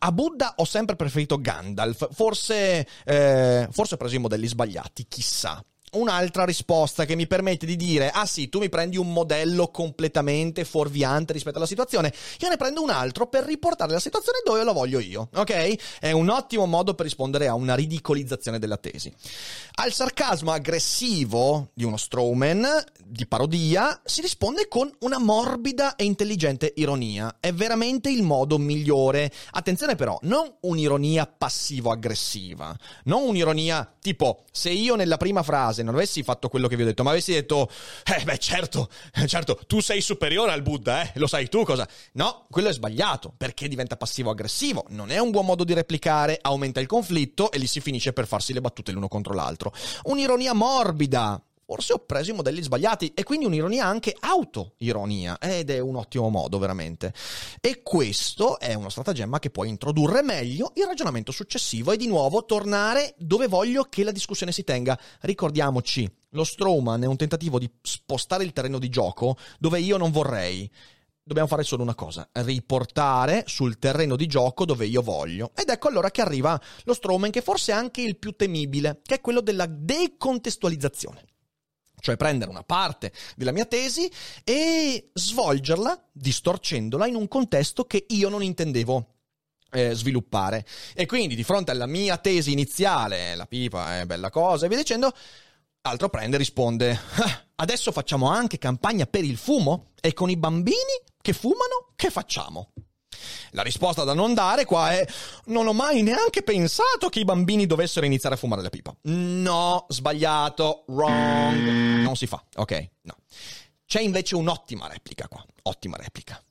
a 0.00 0.12
Buddha 0.12 0.54
ho 0.56 0.64
sempre 0.64 0.96
preferito 0.96 1.40
Gandalf, 1.40 2.08
forse, 2.12 2.86
eh, 3.04 3.68
forse 3.70 3.94
ho 3.94 3.96
preso 3.96 4.16
i 4.16 4.18
modelli 4.18 4.46
sbagliati, 4.46 5.06
chissà 5.08 5.64
un'altra 5.92 6.44
risposta 6.44 7.04
che 7.04 7.16
mi 7.16 7.26
permette 7.26 7.66
di 7.66 7.76
dire 7.76 8.10
ah 8.10 8.26
sì 8.26 8.48
tu 8.48 8.58
mi 8.58 8.68
prendi 8.68 8.96
un 8.96 9.12
modello 9.12 9.68
completamente 9.68 10.64
fuorviante 10.64 11.32
rispetto 11.32 11.58
alla 11.58 11.66
situazione 11.66 12.12
io 12.40 12.48
ne 12.48 12.56
prendo 12.56 12.82
un 12.82 12.90
altro 12.90 13.26
per 13.26 13.44
riportare 13.44 13.92
la 13.92 14.00
situazione 14.00 14.38
dove 14.44 14.64
la 14.64 14.72
voglio 14.72 14.98
io 14.98 15.28
ok? 15.34 15.98
È 16.00 16.10
un 16.10 16.28
ottimo 16.28 16.66
modo 16.66 16.94
per 16.94 17.06
rispondere 17.06 17.46
a 17.46 17.54
una 17.54 17.74
ridicolizzazione 17.74 18.58
della 18.58 18.76
tesi. 18.76 19.12
Al 19.76 19.92
sarcasmo 19.92 20.52
aggressivo 20.52 21.70
di 21.74 21.84
uno 21.84 21.96
Strowman 21.96 22.66
di 23.04 23.26
parodia 23.26 24.00
si 24.04 24.20
risponde 24.20 24.68
con 24.68 24.90
una 25.00 25.18
morbida 25.18 25.96
e 25.96 26.04
intelligente 26.04 26.72
ironia. 26.76 27.36
È 27.40 27.52
veramente 27.52 28.10
il 28.10 28.22
modo 28.22 28.58
migliore. 28.58 29.30
Attenzione 29.52 29.94
però 29.94 30.18
non 30.22 30.52
un'ironia 30.60 31.26
passivo 31.26 31.90
aggressiva 31.90 32.76
non 33.04 33.22
un'ironia 33.22 33.96
tipo 34.00 34.44
se 34.50 34.70
io 34.70 34.94
nella 34.94 35.16
prima 35.16 35.42
frase 35.42 35.77
frase 35.78 35.82
non 35.82 35.94
avessi 35.94 36.22
fatto 36.22 36.48
quello 36.48 36.68
che 36.68 36.76
vi 36.76 36.82
ho 36.82 36.86
detto, 36.86 37.02
ma 37.02 37.10
avessi 37.10 37.32
detto, 37.32 37.70
eh 38.04 38.22
beh 38.24 38.38
certo, 38.38 38.88
certo, 39.26 39.58
tu 39.66 39.80
sei 39.80 40.00
superiore 40.00 40.52
al 40.52 40.62
Buddha, 40.62 41.02
eh, 41.02 41.12
lo 41.14 41.26
sai 41.26 41.48
tu 41.48 41.64
cosa. 41.64 41.88
No, 42.12 42.46
quello 42.50 42.68
è 42.68 42.72
sbagliato, 42.72 43.32
perché 43.36 43.68
diventa 43.68 43.96
passivo-aggressivo, 43.96 44.84
non 44.90 45.10
è 45.10 45.18
un 45.18 45.30
buon 45.30 45.46
modo 45.46 45.64
di 45.64 45.74
replicare, 45.74 46.38
aumenta 46.40 46.80
il 46.80 46.86
conflitto 46.86 47.50
e 47.50 47.58
lì 47.58 47.66
si 47.66 47.80
finisce 47.80 48.12
per 48.12 48.26
farsi 48.26 48.52
le 48.52 48.60
battute 48.60 48.92
l'uno 48.92 49.08
contro 49.08 49.34
l'altro. 49.34 49.72
Un'ironia 50.04 50.52
morbida, 50.52 51.40
forse 51.68 51.92
ho 51.92 51.98
preso 51.98 52.30
i 52.30 52.34
modelli 52.34 52.62
sbagliati 52.62 53.12
e 53.14 53.24
quindi 53.24 53.44
un'ironia 53.44 53.84
anche 53.84 54.16
auto-ironia 54.18 55.38
ed 55.38 55.68
è 55.68 55.78
un 55.80 55.96
ottimo 55.96 56.30
modo 56.30 56.58
veramente. 56.58 57.12
E 57.60 57.82
questo 57.82 58.58
è 58.58 58.72
uno 58.72 58.88
stratagemma 58.88 59.38
che 59.38 59.50
può 59.50 59.64
introdurre 59.64 60.22
meglio 60.22 60.72
il 60.76 60.86
ragionamento 60.86 61.30
successivo 61.30 61.92
e 61.92 61.98
di 61.98 62.06
nuovo 62.06 62.46
tornare 62.46 63.14
dove 63.18 63.48
voglio 63.48 63.84
che 63.84 64.02
la 64.02 64.12
discussione 64.12 64.50
si 64.50 64.64
tenga. 64.64 64.98
Ricordiamoci, 65.20 66.10
lo 66.30 66.42
Strowman 66.42 67.02
è 67.02 67.06
un 67.06 67.18
tentativo 67.18 67.58
di 67.58 67.70
spostare 67.82 68.44
il 68.44 68.54
terreno 68.54 68.78
di 68.78 68.88
gioco 68.88 69.36
dove 69.58 69.78
io 69.78 69.98
non 69.98 70.10
vorrei 70.10 70.70
dobbiamo 71.22 71.48
fare 71.48 71.64
solo 71.64 71.82
una 71.82 71.94
cosa, 71.94 72.26
riportare 72.32 73.44
sul 73.46 73.78
terreno 73.78 74.16
di 74.16 74.26
gioco 74.26 74.64
dove 74.64 74.86
io 74.86 75.02
voglio. 75.02 75.50
Ed 75.54 75.68
ecco 75.68 75.88
allora 75.88 76.10
che 76.10 76.22
arriva 76.22 76.58
lo 76.84 76.94
Strowman 76.94 77.30
che 77.30 77.42
forse 77.42 77.72
è 77.72 77.74
anche 77.74 78.00
il 78.00 78.16
più 78.16 78.32
temibile, 78.32 79.00
che 79.02 79.16
è 79.16 79.20
quello 79.20 79.42
della 79.42 79.66
decontestualizzazione 79.66 81.26
cioè 82.00 82.16
prendere 82.16 82.50
una 82.50 82.62
parte 82.62 83.12
della 83.36 83.52
mia 83.52 83.64
tesi 83.64 84.10
e 84.44 85.10
svolgerla, 85.12 86.08
distorcendola 86.12 87.06
in 87.06 87.14
un 87.14 87.28
contesto 87.28 87.84
che 87.84 88.06
io 88.08 88.28
non 88.28 88.42
intendevo 88.42 89.14
eh, 89.70 89.94
sviluppare. 89.94 90.66
E 90.94 91.06
quindi 91.06 91.34
di 91.34 91.44
fronte 91.44 91.70
alla 91.70 91.86
mia 91.86 92.16
tesi 92.16 92.52
iniziale, 92.52 93.34
la 93.34 93.46
pipa 93.46 94.00
è 94.00 94.06
bella 94.06 94.30
cosa 94.30 94.66
e 94.66 94.68
via 94.68 94.78
dicendo, 94.78 95.12
altro 95.82 96.08
prende 96.08 96.36
e 96.36 96.38
risponde, 96.38 96.90
ah, 97.16 97.44
adesso 97.56 97.92
facciamo 97.92 98.28
anche 98.28 98.58
campagna 98.58 99.06
per 99.06 99.24
il 99.24 99.36
fumo? 99.36 99.90
E 100.00 100.12
con 100.12 100.30
i 100.30 100.36
bambini 100.36 100.76
che 101.20 101.32
fumano, 101.32 101.92
che 101.96 102.10
facciamo? 102.10 102.72
La 103.50 103.62
risposta 103.62 104.04
da 104.04 104.14
non 104.14 104.34
dare 104.34 104.64
qua 104.64 104.92
è 104.92 105.06
non 105.46 105.66
ho 105.66 105.72
mai 105.72 106.02
neanche 106.02 106.42
pensato 106.42 107.08
che 107.08 107.20
i 107.20 107.24
bambini 107.24 107.66
dovessero 107.66 108.06
iniziare 108.06 108.34
a 108.34 108.38
fumare 108.38 108.62
la 108.62 108.70
pipa. 108.70 108.94
No, 109.02 109.86
sbagliato, 109.88 110.84
wrong. 110.88 112.02
Non 112.02 112.16
si 112.16 112.26
fa, 112.26 112.42
ok? 112.56 112.88
No. 113.02 113.16
C'è 113.86 114.00
invece 114.00 114.34
un'ottima 114.34 114.86
replica 114.86 115.28
qua, 115.28 115.44
ottima 115.62 115.96
replica. 115.96 116.42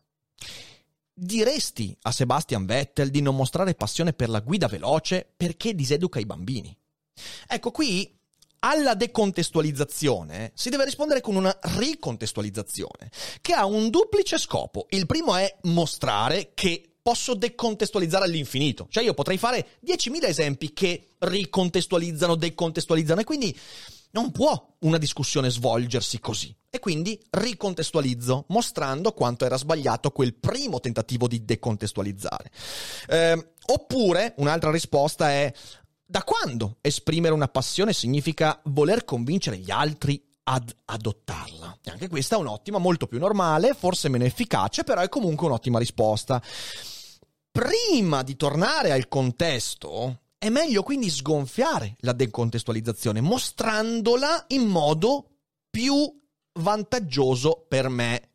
Diresti 1.13 1.95
a 2.01 2.11
Sebastian 2.11 2.65
Vettel 2.65 3.09
di 3.09 3.21
non 3.21 3.35
mostrare 3.35 3.73
passione 3.73 4.13
per 4.13 4.29
la 4.29 4.39
guida 4.39 4.67
veloce 4.67 5.27
perché 5.35 5.73
diseduca 5.73 6.19
i 6.19 6.25
bambini? 6.25 6.75
Ecco, 7.47 7.71
qui 7.71 8.16
alla 8.59 8.93
decontestualizzazione 8.93 10.51
si 10.53 10.69
deve 10.69 10.85
rispondere 10.85 11.21
con 11.21 11.35
una 11.35 11.57
ricontestualizzazione 11.61 13.09
che 13.41 13.53
ha 13.53 13.65
un 13.65 13.89
duplice 13.89 14.37
scopo. 14.37 14.87
Il 14.89 15.05
primo 15.05 15.35
è 15.35 15.57
mostrare 15.63 16.51
che 16.53 16.97
posso 17.01 17.35
decontestualizzare 17.35 18.25
all'infinito. 18.25 18.87
Cioè 18.89 19.03
io 19.03 19.13
potrei 19.13 19.37
fare 19.37 19.79
10.000 19.85 20.25
esempi 20.25 20.73
che 20.73 21.07
ricontestualizzano, 21.19 22.35
decontestualizzano 22.35 23.21
e 23.21 23.23
quindi 23.23 23.57
non 24.11 24.31
può 24.31 24.75
una 24.79 24.97
discussione 24.97 25.49
svolgersi 25.49 26.19
così. 26.19 26.53
E 26.69 26.79
quindi 26.79 27.17
ricontestualizzo, 27.29 28.45
mostrando 28.49 29.13
quanto 29.13 29.45
era 29.45 29.57
sbagliato 29.57 30.11
quel 30.11 30.33
primo 30.35 30.79
tentativo 30.79 31.27
di 31.27 31.45
decontestualizzare. 31.45 32.51
Eh, 33.07 33.51
oppure, 33.67 34.33
un'altra 34.37 34.69
risposta 34.69 35.29
è 35.29 35.53
da 36.09 36.23
quando 36.23 36.77
esprimere 36.79 37.33
una 37.33 37.49
passione 37.49 37.91
significa 37.91 38.59
voler 38.65 39.03
convincere 39.03 39.57
gli 39.57 39.69
altri 39.69 40.23
ad 40.43 40.73
adottarla? 40.85 41.79
E 41.83 41.89
anche 41.91 42.07
questa 42.07 42.37
è 42.37 42.39
un'ottima, 42.39 42.77
molto 42.77 43.07
più 43.07 43.19
normale, 43.19 43.73
forse 43.73 44.07
meno 44.07 44.23
efficace, 44.23 44.85
però 44.85 45.01
è 45.01 45.09
comunque 45.09 45.47
un'ottima 45.47 45.79
risposta. 45.79 46.41
Prima 47.51 48.23
di 48.23 48.37
tornare 48.37 48.91
al 48.91 49.09
contesto, 49.09 50.21
è 50.37 50.47
meglio 50.47 50.81
quindi 50.81 51.09
sgonfiare 51.09 51.97
la 51.99 52.13
decontestualizzazione, 52.13 53.19
mostrandola 53.19 54.45
in 54.49 54.63
modo 54.65 55.25
più 55.69 55.93
vantaggioso 56.53 57.65
per 57.67 57.89
me 57.89 58.29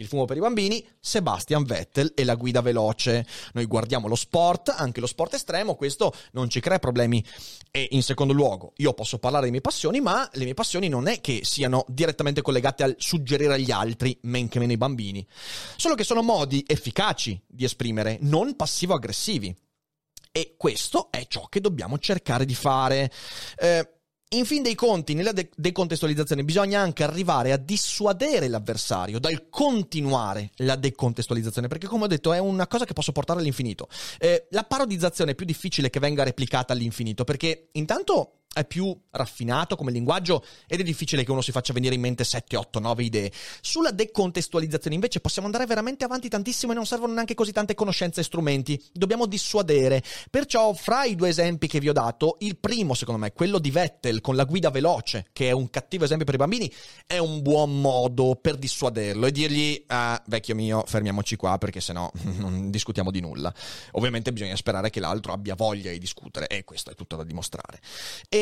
il 0.00 0.06
fumo 0.06 0.24
per 0.24 0.38
i 0.38 0.40
bambini, 0.40 0.84
Sebastian 0.98 1.62
Vettel 1.62 2.12
e 2.14 2.24
la 2.24 2.34
guida 2.34 2.62
veloce. 2.62 3.26
Noi 3.52 3.66
guardiamo 3.66 4.08
lo 4.08 4.14
sport, 4.14 4.74
anche 4.74 4.98
lo 4.98 5.06
sport 5.06 5.34
estremo, 5.34 5.74
questo 5.74 6.12
non 6.32 6.48
ci 6.48 6.60
crea 6.60 6.78
problemi. 6.78 7.24
E 7.70 7.88
in 7.90 8.02
secondo 8.02 8.32
luogo, 8.32 8.72
io 8.76 8.94
posso 8.94 9.18
parlare 9.18 9.44
delle 9.44 9.58
mie 9.58 9.60
passioni, 9.60 10.00
ma 10.00 10.28
le 10.32 10.44
mie 10.44 10.54
passioni 10.54 10.88
non 10.88 11.06
è 11.06 11.20
che 11.20 11.40
siano 11.44 11.84
direttamente 11.86 12.40
collegate 12.40 12.82
al 12.82 12.94
suggerire 12.98 13.54
agli 13.54 13.70
altri, 13.70 14.18
men 14.22 14.48
che 14.48 14.58
meno 14.58 14.72
i 14.72 14.78
bambini. 14.78 15.24
Solo 15.76 15.94
che 15.94 16.04
sono 16.04 16.22
modi 16.22 16.64
efficaci 16.66 17.38
di 17.46 17.64
esprimere, 17.64 18.16
non 18.22 18.56
passivo-aggressivi. 18.56 19.54
E 20.32 20.54
questo 20.56 21.08
è 21.10 21.26
ciò 21.26 21.46
che 21.48 21.60
dobbiamo 21.60 21.98
cercare 21.98 22.46
di 22.46 22.54
fare. 22.54 23.10
Eh, 23.58 23.99
in 24.32 24.44
fin 24.44 24.62
dei 24.62 24.76
conti, 24.76 25.14
nella 25.14 25.32
de- 25.32 25.50
decontestualizzazione 25.56 26.44
bisogna 26.44 26.80
anche 26.80 27.02
arrivare 27.02 27.50
a 27.50 27.56
dissuadere 27.56 28.46
l'avversario 28.46 29.18
dal 29.18 29.48
continuare 29.48 30.50
la 30.56 30.76
decontestualizzazione, 30.76 31.66
perché 31.66 31.88
come 31.88 32.04
ho 32.04 32.06
detto 32.06 32.32
è 32.32 32.38
una 32.38 32.68
cosa 32.68 32.84
che 32.84 32.92
posso 32.92 33.10
portare 33.10 33.40
all'infinito. 33.40 33.88
Eh, 34.18 34.46
la 34.50 34.62
parodizzazione 34.62 35.32
è 35.32 35.34
più 35.34 35.46
difficile 35.46 35.90
che 35.90 35.98
venga 35.98 36.22
replicata 36.22 36.72
all'infinito, 36.72 37.24
perché 37.24 37.70
intanto 37.72 38.39
è 38.52 38.64
più 38.64 38.96
raffinato 39.12 39.76
come 39.76 39.92
linguaggio 39.92 40.44
ed 40.66 40.80
è 40.80 40.82
difficile 40.82 41.22
che 41.22 41.30
uno 41.30 41.40
si 41.40 41.52
faccia 41.52 41.72
venire 41.72 41.94
in 41.94 42.00
mente 42.00 42.24
7, 42.24 42.56
8, 42.56 42.80
9 42.80 43.04
idee. 43.04 43.32
Sulla 43.60 43.92
decontestualizzazione 43.92 44.96
invece 44.96 45.20
possiamo 45.20 45.46
andare 45.46 45.66
veramente 45.66 46.04
avanti 46.04 46.28
tantissimo 46.28 46.72
e 46.72 46.74
non 46.74 46.84
servono 46.84 47.12
neanche 47.12 47.34
così 47.34 47.52
tante 47.52 47.74
conoscenze 47.74 48.20
e 48.20 48.24
strumenti. 48.24 48.82
Dobbiamo 48.92 49.26
dissuadere. 49.26 50.02
Perciò 50.30 50.72
fra 50.74 51.04
i 51.04 51.14
due 51.14 51.28
esempi 51.28 51.68
che 51.68 51.78
vi 51.78 51.88
ho 51.88 51.92
dato, 51.92 52.36
il 52.40 52.56
primo 52.56 52.94
secondo 52.94 53.20
me, 53.20 53.32
quello 53.32 53.60
di 53.60 53.70
Vettel 53.70 54.20
con 54.20 54.34
la 54.34 54.44
guida 54.44 54.70
veloce, 54.70 55.26
che 55.32 55.48
è 55.48 55.52
un 55.52 55.70
cattivo 55.70 56.04
esempio 56.04 56.26
per 56.26 56.34
i 56.34 56.38
bambini, 56.38 56.72
è 57.06 57.18
un 57.18 57.42
buon 57.42 57.80
modo 57.80 58.34
per 58.34 58.56
dissuaderlo 58.56 59.26
e 59.26 59.32
dirgli 59.32 59.84
ah, 59.86 60.20
vecchio 60.26 60.56
mio, 60.56 60.82
fermiamoci 60.86 61.36
qua 61.36 61.56
perché 61.58 61.80
sennò 61.80 62.10
non 62.38 62.68
discutiamo 62.70 63.12
di 63.12 63.20
nulla. 63.20 63.54
Ovviamente 63.92 64.32
bisogna 64.32 64.56
sperare 64.56 64.90
che 64.90 64.98
l'altro 64.98 65.32
abbia 65.32 65.54
voglia 65.54 65.92
di 65.92 65.98
discutere 65.98 66.48
e 66.48 66.64
questo 66.64 66.90
è 66.90 66.94
tutto 66.96 67.14
da 67.14 67.22
dimostrare. 67.22 67.80
E 68.28 68.39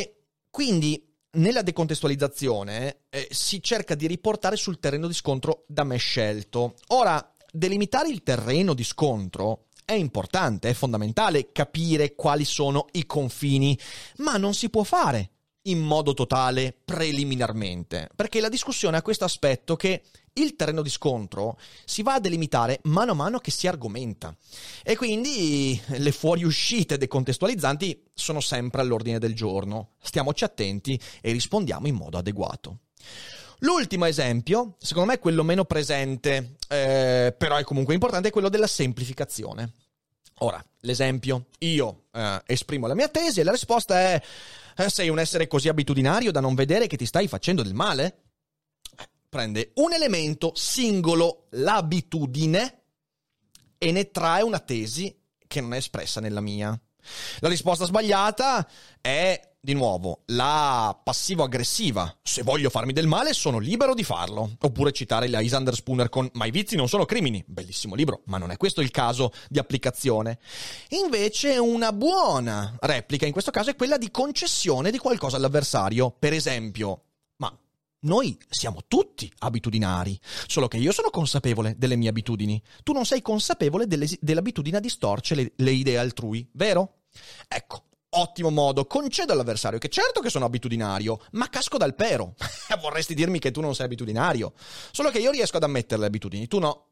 quindi 0.51 1.05
nella 1.33 1.63
decontestualizzazione 1.63 3.01
eh, 3.11 3.29
si 3.31 3.63
cerca 3.63 3.95
di 3.95 4.07
riportare 4.07 4.57
sul 4.57 4.79
terreno 4.79 5.07
di 5.07 5.15
scontro 5.15 5.65
da 5.67 5.85
me 5.85 5.97
scelto. 5.97 6.75
Ora, 6.89 7.35
delimitare 7.53 8.09
il 8.09 8.23
terreno 8.23 8.75
di 8.75 8.85
scontro 8.85 9.67
è 9.85 9.93
importante, 9.93 10.69
è 10.69 10.75
fondamentale 10.75 11.51
capire 11.53 12.15
quali 12.15 12.45
sono 12.45 12.87
i 12.93 13.07
confini, 13.07 13.79
ma 14.19 14.37
non 14.37 14.55
si 14.55 14.69
può 14.69 14.83
fare 14.83 15.31
in 15.63 15.81
modo 15.81 16.15
totale 16.15 16.77
preliminarmente, 16.85 18.09
perché 18.15 18.41
la 18.41 18.49
discussione 18.49 18.97
ha 18.97 19.03
questo 19.03 19.25
aspetto 19.25 19.77
che 19.77 20.03
il 20.43 20.57
terreno 20.57 20.83
di 20.83 20.91
scontro 20.91 21.59
si 21.85 22.03
va 22.03 22.15
a 22.15 22.21
delimitare 22.21 22.81
mano 22.85 23.13
a 23.13 23.15
mano 23.15 23.39
che 23.39 23.51
si 23.51 23.67
argomenta 23.67 24.37
e 24.83 24.97
quindi 24.97 25.81
le 25.87 26.13
fuoriuscite 26.13 26.99
decontestualizzanti 26.99 28.05
sono 28.15 28.41
sempre 28.41 28.81
all'ordine 28.81 29.19
del 29.19 29.35
giorno. 29.35 29.91
Stiamoci 30.01 30.45
attenti 30.45 31.01
e 31.21 31.33
rispondiamo 31.33 31.87
in 31.87 31.95
modo 31.95 32.19
adeguato. 32.19 32.79
L'ultimo 33.61 34.05
esempio, 34.05 34.77
secondo 34.79 35.09
me 35.09 35.15
è 35.17 35.19
quello 35.19 35.43
meno 35.43 35.65
presente, 35.65 36.57
eh, 36.69 37.35
però 37.37 37.57
è 37.57 37.65
comunque 37.65 37.95
importante, 37.95 38.29
è 38.29 38.31
quello 38.31 38.49
della 38.49 38.69
semplificazione. 38.69 39.73
Ora, 40.41 40.65
l'esempio, 40.83 41.47
io 41.59 42.05
eh, 42.13 42.41
esprimo 42.47 42.87
la 42.87 42.95
mia 42.95 43.09
tesi 43.09 43.41
e 43.41 43.43
la 43.43 43.51
risposta 43.51 43.99
è 43.99 44.23
eh, 44.77 44.89
sei 44.89 45.09
un 45.09 45.19
essere 45.19 45.49
così 45.49 45.69
abitudinario 45.69 46.31
da 46.31 46.39
non 46.39 46.55
vedere 46.55 46.87
che 46.87 46.97
ti 46.97 47.07
stai 47.07 47.27
facendo 47.27 47.65
del 47.65 47.75
male? 47.75 48.28
Prende 49.29 49.73
un 49.77 49.93
elemento 49.93 50.53
singolo, 50.55 51.47
l'abitudine, 51.51 52.83
e 53.79 53.93
ne 53.93 54.11
trae 54.11 54.43
una 54.43 54.59
tesi 54.59 55.15
che 55.47 55.61
non 55.61 55.75
è 55.75 55.77
espressa 55.77 56.21
nella 56.21 56.41
mia. 56.41 56.79
La 57.39 57.49
risposta 57.49 57.85
sbagliata 57.85 58.69
è 59.01 59.41
di 59.61 59.73
nuovo, 59.75 60.23
la 60.27 60.99
passivo-aggressiva. 61.03 62.17
Se 62.23 62.43
voglio 62.43 62.71
farmi 62.71 62.93
del 62.93 63.07
male, 63.07 63.33
sono 63.33 63.59
libero 63.59 63.95
di 63.95 64.05
farlo. 64.05 64.57
Oppure 64.61 64.93
citare 64.93 65.29
la 65.29 65.41
Isander 65.41 65.75
Spooner 65.75 66.09
con 66.09 66.29
Ma 66.35 66.47
i 66.47 66.51
vizi 66.51 66.77
non 66.77 66.89
sono 66.89 67.05
crimini. 67.05 67.43
Bellissimo 67.47 67.95
libro, 67.95 68.23
ma 68.27 68.39
non 68.39 68.51
è 68.51 68.57
questo 68.57 68.81
il 68.81 68.91
caso 68.91 69.33
di 69.49 69.59
applicazione. 69.59 70.39
Invece, 70.91 71.59
una 71.59 71.93
buona 71.93 72.77
replica 72.81 73.27
in 73.27 73.33
questo 73.33 73.51
caso 73.51 73.71
è 73.71 73.77
quella 73.77 73.99
di 73.99 74.11
concessione 74.11 74.91
di 74.91 74.99
qualcosa 74.99 75.37
all'avversario. 75.37 76.15
Per 76.19 76.33
esempio, 76.33 77.08
noi 78.01 78.39
siamo 78.49 78.83
tutti 78.87 79.33
abitudinari, 79.39 80.19
solo 80.47 80.69
che 80.69 80.77
io 80.77 80.93
sono 80.93 81.11
consapevole 81.11 81.75
delle 81.77 81.97
mie 81.97 82.09
abitudini. 82.09 82.63
Tu 82.83 82.93
non 82.93 83.05
sei 83.05 83.23
consapevole 83.23 83.87
dell'abitudine 83.87 84.77
a 84.77 84.81
distorcere 84.81 85.43
le, 85.43 85.53
le 85.57 85.71
idee 85.73 85.99
altrui, 85.99 86.49
vero? 86.53 87.01
Ecco, 87.49 87.85
ottimo 88.11 88.51
modo. 88.51 88.87
Concedo 88.87 89.33
all'avversario 89.33 89.79
che 89.79 89.89
certo 89.89 90.21
che 90.21 90.31
sono 90.31 90.45
abitudinario, 90.45 91.21
ma 91.33 91.49
casco 91.49 91.77
dal 91.77 91.95
pero. 91.95 92.35
Vorresti 92.81 93.15
dirmi 93.15 93.39
che 93.39 93.51
tu 93.51 93.61
non 93.61 93.75
sei 93.75 93.87
abitudinario. 93.87 94.53
Solo 94.93 95.11
che 95.11 95.19
io 95.19 95.31
riesco 95.31 95.57
ad 95.57 95.65
ammettere 95.65 96.01
le 96.01 96.07
abitudini, 96.07 96.47
tu 96.47 96.59
no. 96.59 96.85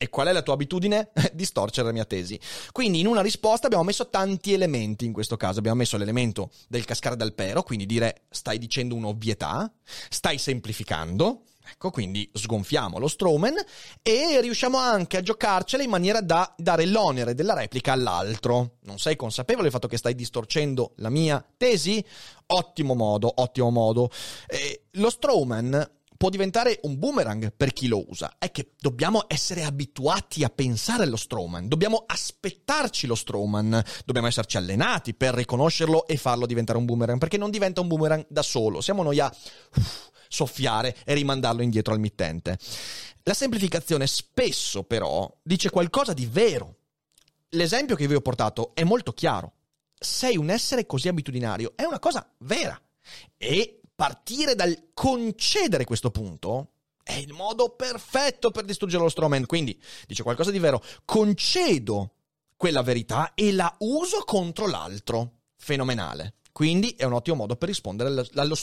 E 0.00 0.08
qual 0.08 0.28
è 0.28 0.32
la 0.32 0.42
tua 0.42 0.54
abitudine? 0.54 1.10
Distorcere 1.34 1.88
la 1.88 1.92
mia 1.92 2.04
tesi. 2.04 2.38
Quindi 2.70 3.00
in 3.00 3.08
una 3.08 3.20
risposta 3.20 3.66
abbiamo 3.66 3.84
messo 3.84 4.08
tanti 4.08 4.52
elementi 4.52 5.04
in 5.04 5.12
questo 5.12 5.36
caso. 5.36 5.58
Abbiamo 5.58 5.78
messo 5.78 5.96
l'elemento 5.96 6.50
del 6.68 6.84
cascare 6.84 7.16
dal 7.16 7.34
pero, 7.34 7.64
quindi 7.64 7.84
dire 7.84 8.22
stai 8.30 8.58
dicendo 8.58 8.94
un'ovvietà, 8.94 9.70
stai 10.08 10.38
semplificando, 10.38 11.42
Ecco, 11.70 11.90
quindi 11.90 12.28
sgonfiamo 12.32 12.98
lo 12.98 13.08
Strowman 13.08 13.54
e 14.02 14.40
riusciamo 14.40 14.78
anche 14.78 15.18
a 15.18 15.20
giocarcela 15.20 15.82
in 15.82 15.90
maniera 15.90 16.22
da 16.22 16.54
dare 16.56 16.86
l'onere 16.86 17.34
della 17.34 17.52
replica 17.52 17.92
all'altro. 17.92 18.76
Non 18.84 18.98
sei 18.98 19.16
consapevole 19.16 19.64
del 19.64 19.72
fatto 19.72 19.86
che 19.86 19.98
stai 19.98 20.14
distorcendo 20.14 20.92
la 20.96 21.10
mia 21.10 21.44
tesi? 21.56 22.02
Ottimo 22.46 22.94
modo, 22.94 23.30
ottimo 23.36 23.70
modo. 23.70 24.10
Eh, 24.46 24.84
lo 24.92 25.10
Strowman 25.10 25.97
può 26.18 26.28
diventare 26.28 26.80
un 26.82 26.98
boomerang 26.98 27.52
per 27.56 27.72
chi 27.72 27.86
lo 27.86 28.04
usa. 28.08 28.34
È 28.38 28.50
che 28.50 28.72
dobbiamo 28.78 29.24
essere 29.28 29.62
abituati 29.62 30.42
a 30.42 30.50
pensare 30.50 31.04
allo 31.04 31.16
Strowman, 31.16 31.68
dobbiamo 31.68 32.02
aspettarci 32.06 33.06
lo 33.06 33.14
Strowman, 33.14 33.82
dobbiamo 34.04 34.26
esserci 34.26 34.56
allenati 34.56 35.14
per 35.14 35.32
riconoscerlo 35.32 36.06
e 36.06 36.16
farlo 36.16 36.44
diventare 36.44 36.76
un 36.76 36.84
boomerang, 36.84 37.20
perché 37.20 37.38
non 37.38 37.50
diventa 37.50 37.80
un 37.80 37.86
boomerang 37.86 38.26
da 38.28 38.42
solo, 38.42 38.80
siamo 38.80 39.04
noi 39.04 39.20
a 39.20 39.34
soffiare 40.28 40.94
e 41.04 41.14
rimandarlo 41.14 41.62
indietro 41.62 41.94
al 41.94 42.00
mittente. 42.00 42.58
La 43.22 43.34
semplificazione 43.34 44.06
spesso 44.08 44.82
però 44.82 45.32
dice 45.42 45.70
qualcosa 45.70 46.12
di 46.12 46.26
vero. 46.26 46.76
L'esempio 47.50 47.94
che 47.94 48.08
vi 48.08 48.14
ho 48.14 48.20
portato 48.20 48.74
è 48.74 48.82
molto 48.82 49.12
chiaro. 49.12 49.52
Sei 49.98 50.36
un 50.36 50.50
essere 50.50 50.84
così 50.84 51.08
abitudinario, 51.08 51.72
è 51.76 51.84
una 51.84 51.98
cosa 52.00 52.28
vera. 52.38 52.80
E 53.36 53.77
partire 53.98 54.54
dal 54.54 54.90
concedere 54.94 55.84
questo 55.84 56.12
punto 56.12 56.74
è 57.02 57.14
il 57.14 57.32
modo 57.32 57.70
perfetto 57.70 58.52
per 58.52 58.64
distruggere 58.64 59.02
lo 59.02 59.08
Strowman. 59.08 59.44
Quindi 59.44 59.76
dice 60.06 60.22
qualcosa 60.22 60.52
di 60.52 60.60
vero. 60.60 60.80
Concedo 61.04 62.12
quella 62.56 62.82
verità 62.82 63.34
e 63.34 63.50
la 63.50 63.74
uso 63.78 64.22
contro 64.24 64.68
l'altro. 64.68 65.40
Fenomenale. 65.56 66.34
Quindi 66.52 66.90
è 66.90 67.02
un 67.02 67.14
ottimo 67.14 67.34
modo 67.34 67.56
per 67.56 67.66
rispondere 67.66 68.10
allo, 68.10 68.24
allo 68.34 68.54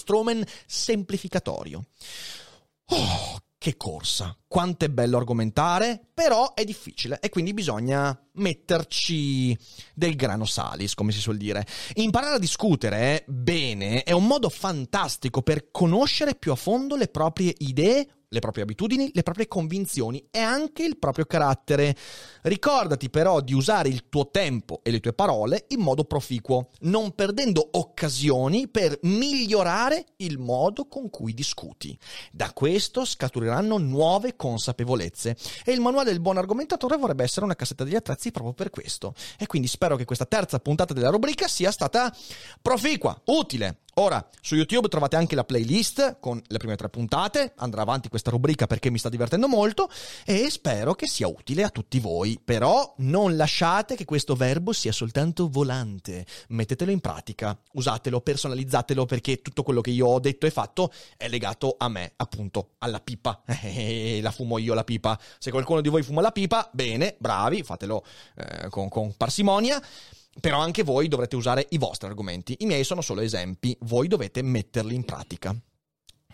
semplificatorio. 0.66 1.84
Oh, 2.86 3.40
che 3.66 3.78
corsa! 3.78 4.38
Quanto 4.48 4.86
è 4.86 4.90
bello 4.90 5.18
argomentare, 5.18 6.00
però 6.14 6.54
è 6.54 6.64
difficile 6.64 7.18
e 7.20 7.30
quindi 7.30 7.52
bisogna 7.52 8.16
metterci 8.34 9.58
del 9.96 10.16
grano 10.16 10.46
salis, 10.46 10.94
come 10.94 11.12
si 11.12 11.20
suol 11.20 11.38
dire. 11.38 11.66
Imparare 11.96 12.36
a 12.36 12.40
discutere 12.40 13.24
bene 13.28 14.04
è 14.04 14.12
un 14.12 14.28
modo 14.28 14.50
fantastico 14.50 15.42
per 15.42 15.72
conoscere 15.72 16.36
più 16.36 16.52
a 16.52 16.56
fondo 16.56 16.96
le 16.96 17.08
proprie 17.08 17.56
idee 17.58 18.25
le 18.36 18.42
proprie 18.42 18.64
abitudini, 18.64 19.10
le 19.14 19.24
proprie 19.24 19.48
convinzioni 19.48 20.28
e 20.30 20.40
anche 20.40 20.84
il 20.84 20.98
proprio 20.98 21.26
carattere. 21.26 21.96
Ricordati 22.44 23.10
però 23.10 23.40
di 23.40 23.54
usare 23.54 23.90
il 23.90 24.10
tuo 24.10 24.30
tempo 24.30 24.82
e 24.84 24.92
le 24.92 25.00
tue 25.00 25.14
parole 25.14 25.66
in 25.70 25.80
modo 25.80 26.04
proficuo, 26.04 26.70
non 26.82 27.16
perdendo 27.16 27.68
occasioni 27.72 28.68
per 28.68 29.00
migliorare 29.04 30.06
il 30.18 30.38
modo 30.38 30.88
con 30.88 31.10
cui 31.10 31.34
discuti. 31.34 31.98
Da 32.32 32.52
questo 32.54 33.06
scaturiranno 33.06 33.78
nuove 33.78 34.36
consapevolezze 34.36 35.38
e 35.64 35.72
il 35.72 35.82
manuale 35.82 36.12
del 36.12 36.20
buon 36.20 36.38
argomentatore 36.38 36.98
vorrebbe 36.98 37.24
essere 37.24 37.46
una 37.46 37.56
cassetta 37.56 37.84
degli 37.84 37.96
attrezzi 37.96 38.32
proprio 38.32 38.54
per 38.54 38.70
questo. 38.70 39.14
E 39.40 39.48
quindi 39.48 39.68
spero 39.68 39.96
che 39.96 40.06
questa 40.06 40.26
terza 40.26 40.60
puntata 40.60 40.94
della 40.94 41.10
rubrica 41.10 41.48
sia 41.48 41.72
stata 41.72 42.14
proficua, 42.62 43.20
utile 43.26 43.80
Ora, 43.98 44.28
su 44.42 44.56
YouTube 44.56 44.90
trovate 44.90 45.16
anche 45.16 45.36
la 45.36 45.46
playlist 45.46 46.18
con 46.20 46.42
le 46.48 46.58
prime 46.58 46.76
tre 46.76 46.90
puntate, 46.90 47.54
andrà 47.56 47.82
avanti 47.82 48.10
questa 48.10 48.30
rubrica 48.30 48.68
perché 48.68 48.90
mi 48.90 48.98
sta 48.98 49.08
divertendo 49.08 49.48
molto 49.48 49.90
e 50.26 50.50
spero 50.50 50.96
che 50.96 51.08
sia 51.08 51.30
utile 51.30 51.64
a 51.64 51.70
tutti 51.70 52.02
voi. 52.02 52.38
Però 52.44 52.94
non 52.98 53.38
lasciate 53.38 53.96
che 53.96 54.04
questo 54.04 54.36
verbo 54.36 54.74
sia 54.74 54.92
soltanto 54.92 55.48
volante, 55.48 56.26
mettetelo 56.50 56.92
in 56.92 57.00
pratica, 57.00 57.58
usatelo, 57.72 58.20
personalizzatelo 58.20 59.06
perché 59.06 59.42
tutto 59.42 59.64
quello 59.64 59.80
che 59.80 59.92
io 59.92 60.08
ho 60.08 60.20
detto 60.20 60.46
e 60.46 60.52
fatto 60.52 60.92
è 61.16 61.30
legato 61.30 61.76
a 61.78 61.88
me, 61.88 62.12
appunto, 62.18 62.72
alla 62.80 63.00
pipa. 63.00 63.44
la 64.20 64.32
fumo 64.32 64.58
io 64.58 64.74
la 64.74 64.84
pipa. 64.84 65.18
Se 65.40 65.52
qualcuno 65.52 65.80
di 65.80 65.88
voi 65.88 66.04
fuma 66.04 66.20
la 66.20 66.34
pipa, 66.34 66.70
bene, 66.74 67.16
bravi, 67.18 67.64
fatelo 67.64 68.04
eh, 68.36 68.68
con, 68.68 68.90
con 68.90 69.16
parsimonia. 69.16 69.82
Però 70.40 70.60
anche 70.60 70.84
voi 70.84 71.08
dovrete 71.08 71.36
usare 71.36 71.66
i 71.70 71.78
vostri 71.78 72.08
argomenti. 72.08 72.56
I 72.60 72.66
miei 72.66 72.84
sono 72.84 73.02
solo 73.02 73.22
esempi, 73.22 73.76
voi 73.82 74.08
dovete 74.08 74.42
metterli 74.42 74.94
in 74.94 75.06
pratica. 75.06 75.56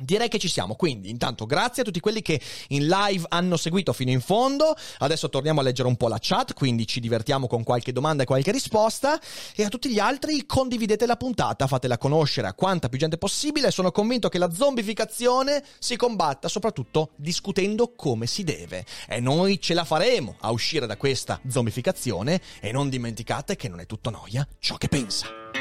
Direi 0.01 0.27
che 0.27 0.39
ci 0.39 0.49
siamo, 0.49 0.75
quindi 0.75 1.09
intanto 1.09 1.45
grazie 1.45 1.83
a 1.83 1.85
tutti 1.85 1.99
quelli 1.99 2.21
che 2.21 2.39
in 2.69 2.87
live 2.87 3.25
hanno 3.29 3.57
seguito 3.57 3.93
fino 3.93 4.11
in 4.11 4.21
fondo, 4.21 4.75
adesso 4.99 5.29
torniamo 5.29 5.59
a 5.59 5.63
leggere 5.63 5.87
un 5.87 5.95
po' 5.95 6.07
la 6.07 6.17
chat, 6.19 6.53
quindi 6.53 6.87
ci 6.87 6.99
divertiamo 6.99 7.47
con 7.47 7.63
qualche 7.63 7.91
domanda 7.91 8.23
e 8.23 8.25
qualche 8.25 8.51
risposta. 8.51 9.19
E 9.55 9.63
a 9.63 9.69
tutti 9.69 9.89
gli 9.89 9.99
altri 9.99 10.45
condividete 10.45 11.05
la 11.05 11.15
puntata, 11.15 11.67
fatela 11.67 11.97
conoscere 11.97 12.47
a 12.47 12.53
quanta 12.53 12.89
più 12.89 12.97
gente 12.97 13.17
possibile, 13.17 13.71
sono 13.71 13.91
convinto 13.91 14.29
che 14.29 14.37
la 14.37 14.51
zombificazione 14.51 15.63
si 15.79 15.95
combatta 15.95 16.47
soprattutto 16.47 17.11
discutendo 17.15 17.93
come 17.95 18.25
si 18.25 18.43
deve. 18.43 18.85
E 19.07 19.19
noi 19.19 19.59
ce 19.61 19.73
la 19.73 19.85
faremo 19.85 20.35
a 20.41 20.51
uscire 20.51 20.85
da 20.85 20.97
questa 20.97 21.39
zombificazione. 21.47 22.41
E 22.59 22.71
non 22.71 22.89
dimenticate 22.89 23.55
che 23.55 23.69
non 23.69 23.79
è 23.79 23.85
tutto 23.85 24.09
noia 24.09 24.47
ciò 24.59 24.75
che 24.77 24.87
pensa. 24.87 25.60